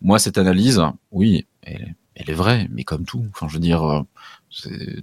[0.00, 3.24] Moi, cette analyse, oui, elle, est- vraie, mais comme tout.
[3.30, 4.02] Enfin, je veux dire, euh,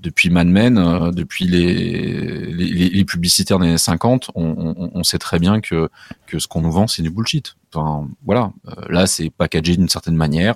[0.01, 5.59] depuis Mad Men, depuis les, les, publicitaires des années 50, on, on, sait très bien
[5.59, 5.89] que,
[6.27, 7.55] que ce qu'on nous vend, c'est du bullshit.
[7.73, 8.51] Enfin, voilà.
[8.89, 10.55] Là, c'est packagé d'une certaine manière.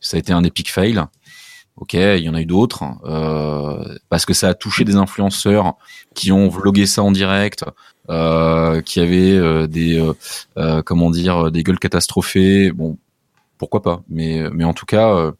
[0.00, 1.02] Ça a été un epic fail.
[1.76, 5.76] Ok, il y en a eu d'autres euh, parce que ça a touché des influenceurs
[6.14, 7.64] qui ont vlogué ça en direct,
[8.10, 10.12] euh, qui avaient euh, des euh,
[10.58, 12.70] euh, comment dire des gueules catastrophées.
[12.72, 12.98] Bon,
[13.56, 15.32] pourquoi pas Mais mais en tout cas,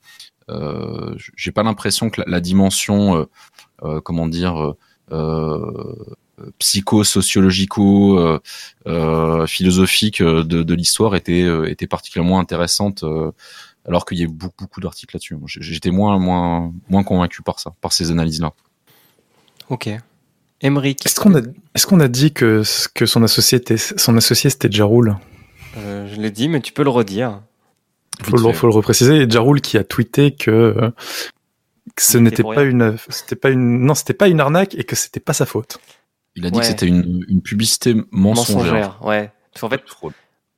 [0.49, 3.27] euh, j'ai pas l'impression que la, la dimension
[4.03, 4.75] comment dire
[6.59, 8.41] psycho-sociologico,
[9.47, 13.05] philosophique de, de l'histoire était était particulièrement intéressante.
[13.87, 15.37] Alors qu'il y a eu beaucoup, beaucoup d'articles là-dessus.
[15.47, 18.53] J'étais moins, moins, moins convaincu par ça, par ces analyses-là.
[19.69, 19.89] Ok.
[20.63, 21.41] Emric, Est-ce qu'on a,
[21.75, 22.63] est-ce qu'on a dit que,
[22.95, 25.17] que son associé était, son associé c'était Jarul?
[25.79, 27.41] Euh, je l'ai dit, mais tu peux le redire.
[28.23, 29.23] faut le, faut le repréciser.
[29.23, 30.93] Et Jarul qui a tweeté que,
[31.97, 32.71] que ce Il était n'était pas rien.
[32.71, 35.79] une, c'était pas une, non, c'était pas une arnaque et que c'était pas sa faute.
[36.37, 36.63] Il a dit Ouais.
[36.63, 38.57] que c'était une, une publicité mensongère.
[38.59, 39.33] Mensongère, ouais.
[39.59, 39.81] Qu'en fait,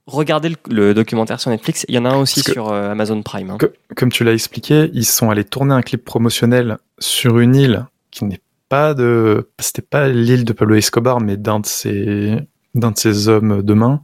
[0.07, 1.85] regardez le, le documentaire sur Netflix.
[1.89, 3.51] Il y en a un aussi Parce que- sur euh, Amazon Prime.
[3.51, 3.59] hein.
[3.59, 7.87] Que- comme tu l'as expliqué, ils sont allés tourner un clip promotionnel sur une île
[8.11, 12.37] qui n'est pas de, c'était pas l'île de Pablo Escobar, mais d'un de ses,
[12.75, 14.03] d'un de ses hommes de main.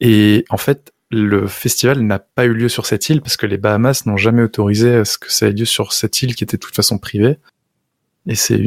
[0.00, 3.56] Et en fait, le festival n'a pas eu lieu sur cette île parce que les
[3.56, 6.56] Bahamas n'ont jamais autorisé à ce que ça ait lieu sur cette île qui était
[6.56, 7.38] de toute façon privée.
[8.26, 8.60] Et c'est,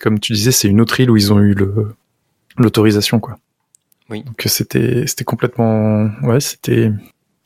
[0.00, 1.94] comme tu disais, c'est une autre île où ils ont eu le,
[2.56, 3.38] l'autorisation, quoi.
[4.10, 4.22] Oui.
[4.22, 6.90] Donc c'était, c'était complètement, ouais, c'était,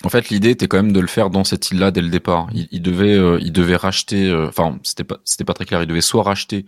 [0.04, 2.48] En fait, l'idée était quand même de le faire dans cette île-là dès le départ.
[2.54, 4.28] Il, il devait, euh, il devait racheter.
[4.30, 5.82] euh, Enfin, c'était pas, c'était pas très clair.
[5.82, 6.66] Il devait soit racheter,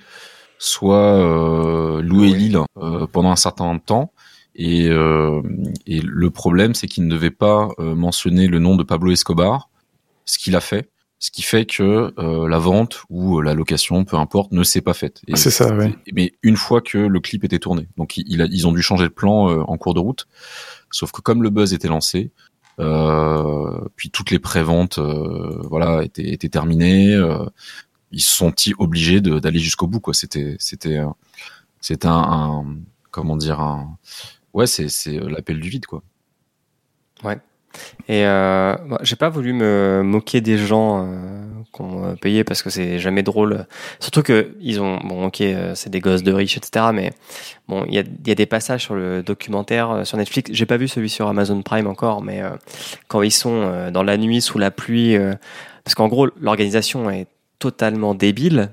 [0.58, 4.12] soit euh, louer l'île euh, pendant un certain temps.
[4.54, 5.42] Et, euh,
[5.86, 9.70] et le problème, c'est qu'il ne devait pas euh, mentionner le nom de Pablo Escobar,
[10.26, 10.90] ce qu'il a fait,
[11.24, 14.80] ce qui fait que euh, la vente ou euh, la location, peu importe, ne s'est
[14.80, 15.22] pas faite.
[15.28, 15.94] Et c'est ça, ouais.
[16.12, 17.86] mais une fois que le clip était tourné.
[17.96, 20.26] Donc il- il a- ils ont dû changer le plan euh, en cours de route.
[20.90, 22.32] Sauf que comme le buzz était lancé,
[22.80, 27.14] euh, puis toutes les préventes, euh, voilà, étaient, étaient terminées.
[27.14, 27.44] euh,
[28.10, 30.00] ils se sont obligés de- d'aller jusqu'au bout.
[30.00, 30.14] Quoi.
[30.14, 31.06] C'était, c'était, euh,
[31.80, 32.12] c'était un,
[32.64, 32.76] un-
[33.12, 33.96] comment dire, un,
[34.54, 36.02] ouais, c'est, c'est l'appel du vide, quoi.
[37.22, 37.38] Ouais.
[38.08, 41.42] Et euh, moi, j'ai pas voulu me moquer des gens euh,
[41.72, 43.66] qu'on payait parce que c'est jamais drôle.
[43.98, 46.86] Surtout que ils ont bon ok euh, c'est des gosses de riches etc.
[46.92, 47.12] Mais
[47.66, 50.50] bon il y a, y a des passages sur le documentaire euh, sur Netflix.
[50.52, 52.50] J'ai pas vu celui sur Amazon Prime encore, mais euh,
[53.08, 55.16] quand ils sont euh, dans la nuit sous la pluie,
[55.84, 57.26] parce qu'en gros l'organisation est
[57.58, 58.70] totalement débile.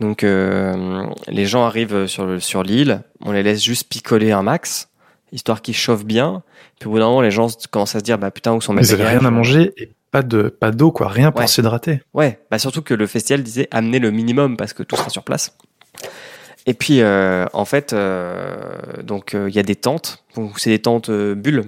[0.00, 4.88] Donc les gens arrivent sur le, sur l'île, on les laisse juste picoler un max
[5.32, 6.42] histoire qu'ils chauffent bien.
[6.80, 8.72] Puis au bout d'un moment, les gens commencent à se dire, bah putain, où sont
[8.72, 12.02] mes Ils avaient rien à manger et pas de pas d'eau quoi, rien pour s'hydrater.
[12.14, 15.22] Ouais, bah surtout que le festival disait amener le minimum parce que tout sera sur
[15.22, 15.56] place.
[16.66, 18.56] Et puis euh, en fait, euh,
[19.04, 21.64] donc euh, il y a des tentes, donc c'est des tentes bulles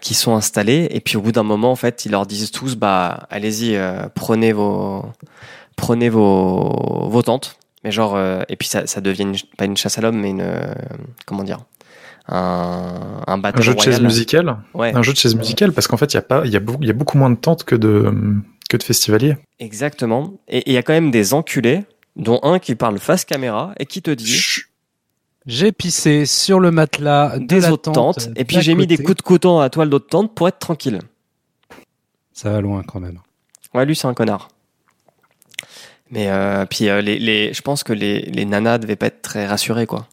[0.00, 0.88] qui sont installées.
[0.90, 3.78] Et puis au bout d'un moment, en fait, ils leur disent tous, bah allez-y,
[4.14, 5.04] prenez vos
[5.76, 7.56] prenez vos vos tentes.
[7.84, 10.44] Mais genre, et puis ça, ça devient une- pas une chasse à l'homme, mais une
[11.26, 11.60] comment dire,
[12.28, 14.56] un un battle Un jeu de chaise musicale.
[14.74, 14.94] Ouais.
[14.94, 16.60] Un jeu de chaise musicale parce qu'en fait il y a pas il y a
[16.60, 18.12] beaucoup il y a beaucoup moins de tentes que de
[18.68, 19.36] que de festivaliers.
[19.58, 20.34] Exactement.
[20.46, 21.84] Et il y a quand même des enculés,
[22.16, 24.40] dont un qui parle face caméra et qui te dit
[25.46, 28.86] J'ai pissé sur le matelas de des la autres tente tentes, et puis j'ai mis
[28.86, 31.00] des coups de coton à la toile d'autres tentes pour être tranquille.
[32.32, 33.18] Ça va loin quand même.
[33.74, 34.48] Ouais, lui, c'est un connard.
[36.10, 39.22] Mais euh, puis euh, les, les, je pense que les, les nanas devaient pas être
[39.22, 40.06] très rassurées, quoi,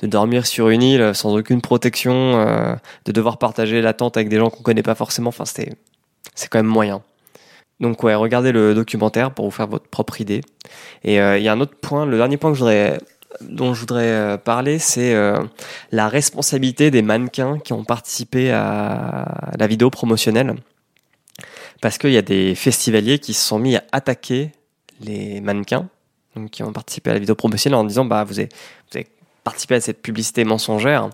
[0.00, 2.74] de, dormir sur une île sans aucune protection, euh,
[3.04, 5.28] de devoir partager la tente avec des gens qu'on connaît pas forcément.
[5.28, 5.76] Enfin, c'est
[6.48, 7.02] quand même moyen.
[7.80, 10.40] Donc ouais, regardez le documentaire pour vous faire votre propre idée.
[11.04, 12.98] Et euh, il y a un autre point, le dernier point que je voudrais,
[13.40, 15.14] dont je voudrais euh, parler, c'est
[15.92, 20.54] la responsabilité des mannequins qui ont participé à la vidéo promotionnelle.
[21.80, 24.50] Parce qu'il y a des festivaliers qui se sont mis à attaquer
[25.00, 25.88] les mannequins,
[26.34, 28.48] donc qui ont participé à la vidéo promotionnelle en disant bah vous avez,
[28.90, 29.06] vous avez
[29.48, 31.10] participé à cette publicité mensongère.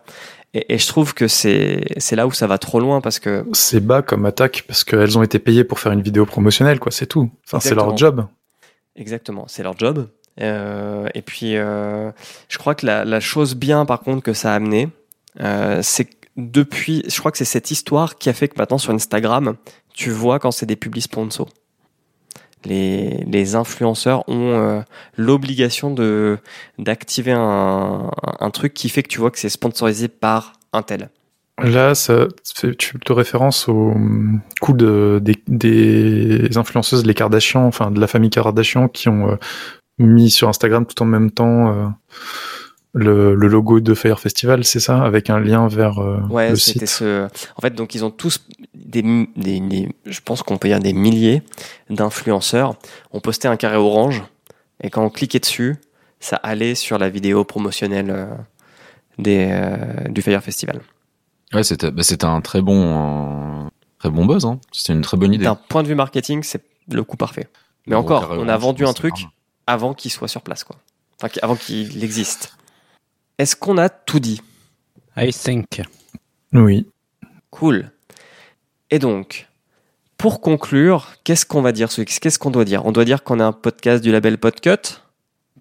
[0.55, 3.80] Et, et je trouve que c'est là où ça va trop loin parce que C'est
[3.80, 7.07] bas comme attaque parce qu'elles ont été payées pour faire une vidéo promotionnelle, quoi, c'est
[7.07, 7.30] tout.
[7.47, 8.26] Enfin, c'est leur job.
[8.97, 10.09] Exactement, c'est leur job.
[10.41, 12.11] Euh, et puis, euh,
[12.49, 14.89] je crois que la, la chose bien, par contre, que ça a amené,
[15.41, 18.78] euh, c'est que depuis, je crois que c'est cette histoire qui a fait que maintenant
[18.78, 19.55] sur Instagram,
[19.93, 21.49] tu vois quand c'est des publics sponsors.
[22.64, 24.80] Les, influenceurs ont euh,
[25.16, 26.38] l'obligation de
[26.78, 28.10] d'activer un,
[28.52, 31.10] truc qui fait que tu vois que c'est sponsorisé par un tel.
[31.62, 32.12] Là, tu
[32.54, 38.08] fais plutôt référence au hum, coup de, des, des influenceuses, les Kardashian, enfin de la
[38.08, 39.36] famille Kardashian, qui ont euh,
[39.98, 41.86] mis sur Instagram tout en même temps euh,
[42.95, 46.57] le, le logo de Fire Festival, c'est ça, avec un lien vers euh, Ouais, le
[46.57, 46.97] c'était site.
[46.99, 47.26] ce.
[47.57, 49.03] En fait, donc ils ont tous des,
[49.36, 51.42] des, des- je pense qu'on peut dire des milliers
[51.90, 52.76] d'influenceurs
[53.12, 54.22] ont posté un carré orange
[54.82, 55.76] et quand on cliquait dessus,
[56.20, 58.26] ça allait sur la vidéo promotionnelle euh,
[59.18, 60.80] des euh, du Fire Festival.
[61.53, 63.68] Ouais, c'était bah, c'était un très bon, euh,
[63.99, 64.45] très bon buzz.
[64.45, 64.59] Hein.
[64.72, 65.45] C'était une très bonne idée.
[65.45, 67.49] D'un point de vue marketing, c'est le coup parfait.
[67.86, 69.14] Mais Bon, encore, on a orange, vendu un truc
[69.66, 70.76] avant qu'il soit sur place, quoi.
[71.22, 72.57] Enfin, avant qu'il existe.
[73.39, 74.41] Est-ce qu'on a tout dit?
[75.16, 75.82] I think.
[76.53, 76.87] Oui.
[77.51, 77.91] Cool.
[78.91, 79.49] Et donc,
[80.18, 82.87] pour conclure, qu'est-ce qu'on va dire, Swix Qu'est-ce qu'on doit dire?
[82.87, 85.01] On doit dire qu'on a un podcast du label Podcut?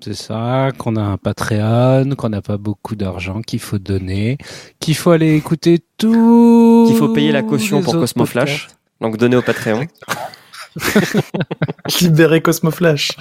[0.02, 4.38] C'est ça, qu'on a un Patreon, qu'on n'a pas beaucoup d'argent, qu'il faut donner,
[4.80, 6.86] qu'il faut aller écouter tout.
[6.88, 8.68] Qu'il faut payer la caution pour Cosmo Flash.
[9.02, 9.88] Donc, donner au Patreon.
[12.02, 13.12] Libérer Cosmo Flash.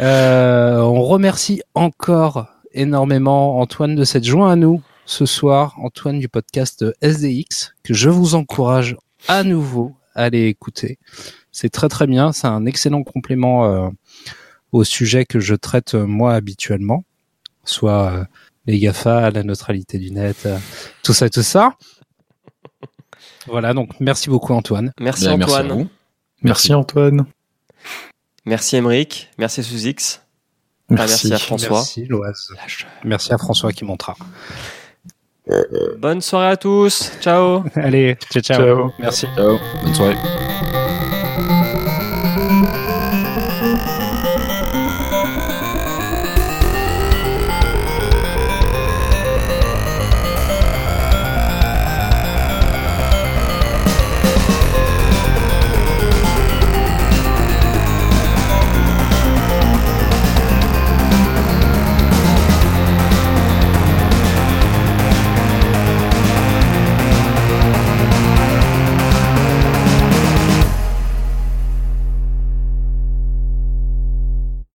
[0.00, 6.28] Euh, on remercie encore énormément Antoine de s'être joint à nous ce soir, Antoine du
[6.28, 8.96] podcast SDX, que je vous encourage
[9.28, 10.98] à nouveau à aller écouter.
[11.52, 13.88] C'est très très bien, c'est un excellent complément euh,
[14.72, 17.04] au sujet que je traite euh, moi habituellement,
[17.64, 18.24] soit euh,
[18.66, 20.58] les GAFA, la neutralité du net, euh,
[21.02, 21.74] tout ça, tout ça.
[23.46, 24.92] Voilà, donc merci beaucoup Antoine.
[25.00, 25.82] Merci Bien, merci à Antoine.
[25.82, 25.88] vous.
[26.42, 27.26] Merci Antoine.
[28.44, 29.28] Merci Emeric.
[29.38, 30.20] Merci Suzix.
[30.92, 31.28] Enfin, Merci.
[31.28, 31.76] merci à François.
[31.78, 32.52] Merci Loise.
[33.04, 34.16] Merci à François qui montera.
[35.98, 37.12] Bonne soirée à tous.
[37.20, 37.64] Ciao.
[37.74, 38.58] Allez, ciao ciao.
[38.58, 38.92] Ciao.
[38.98, 39.26] Merci.
[39.36, 39.58] Ciao.
[39.82, 40.79] Bonne soirée.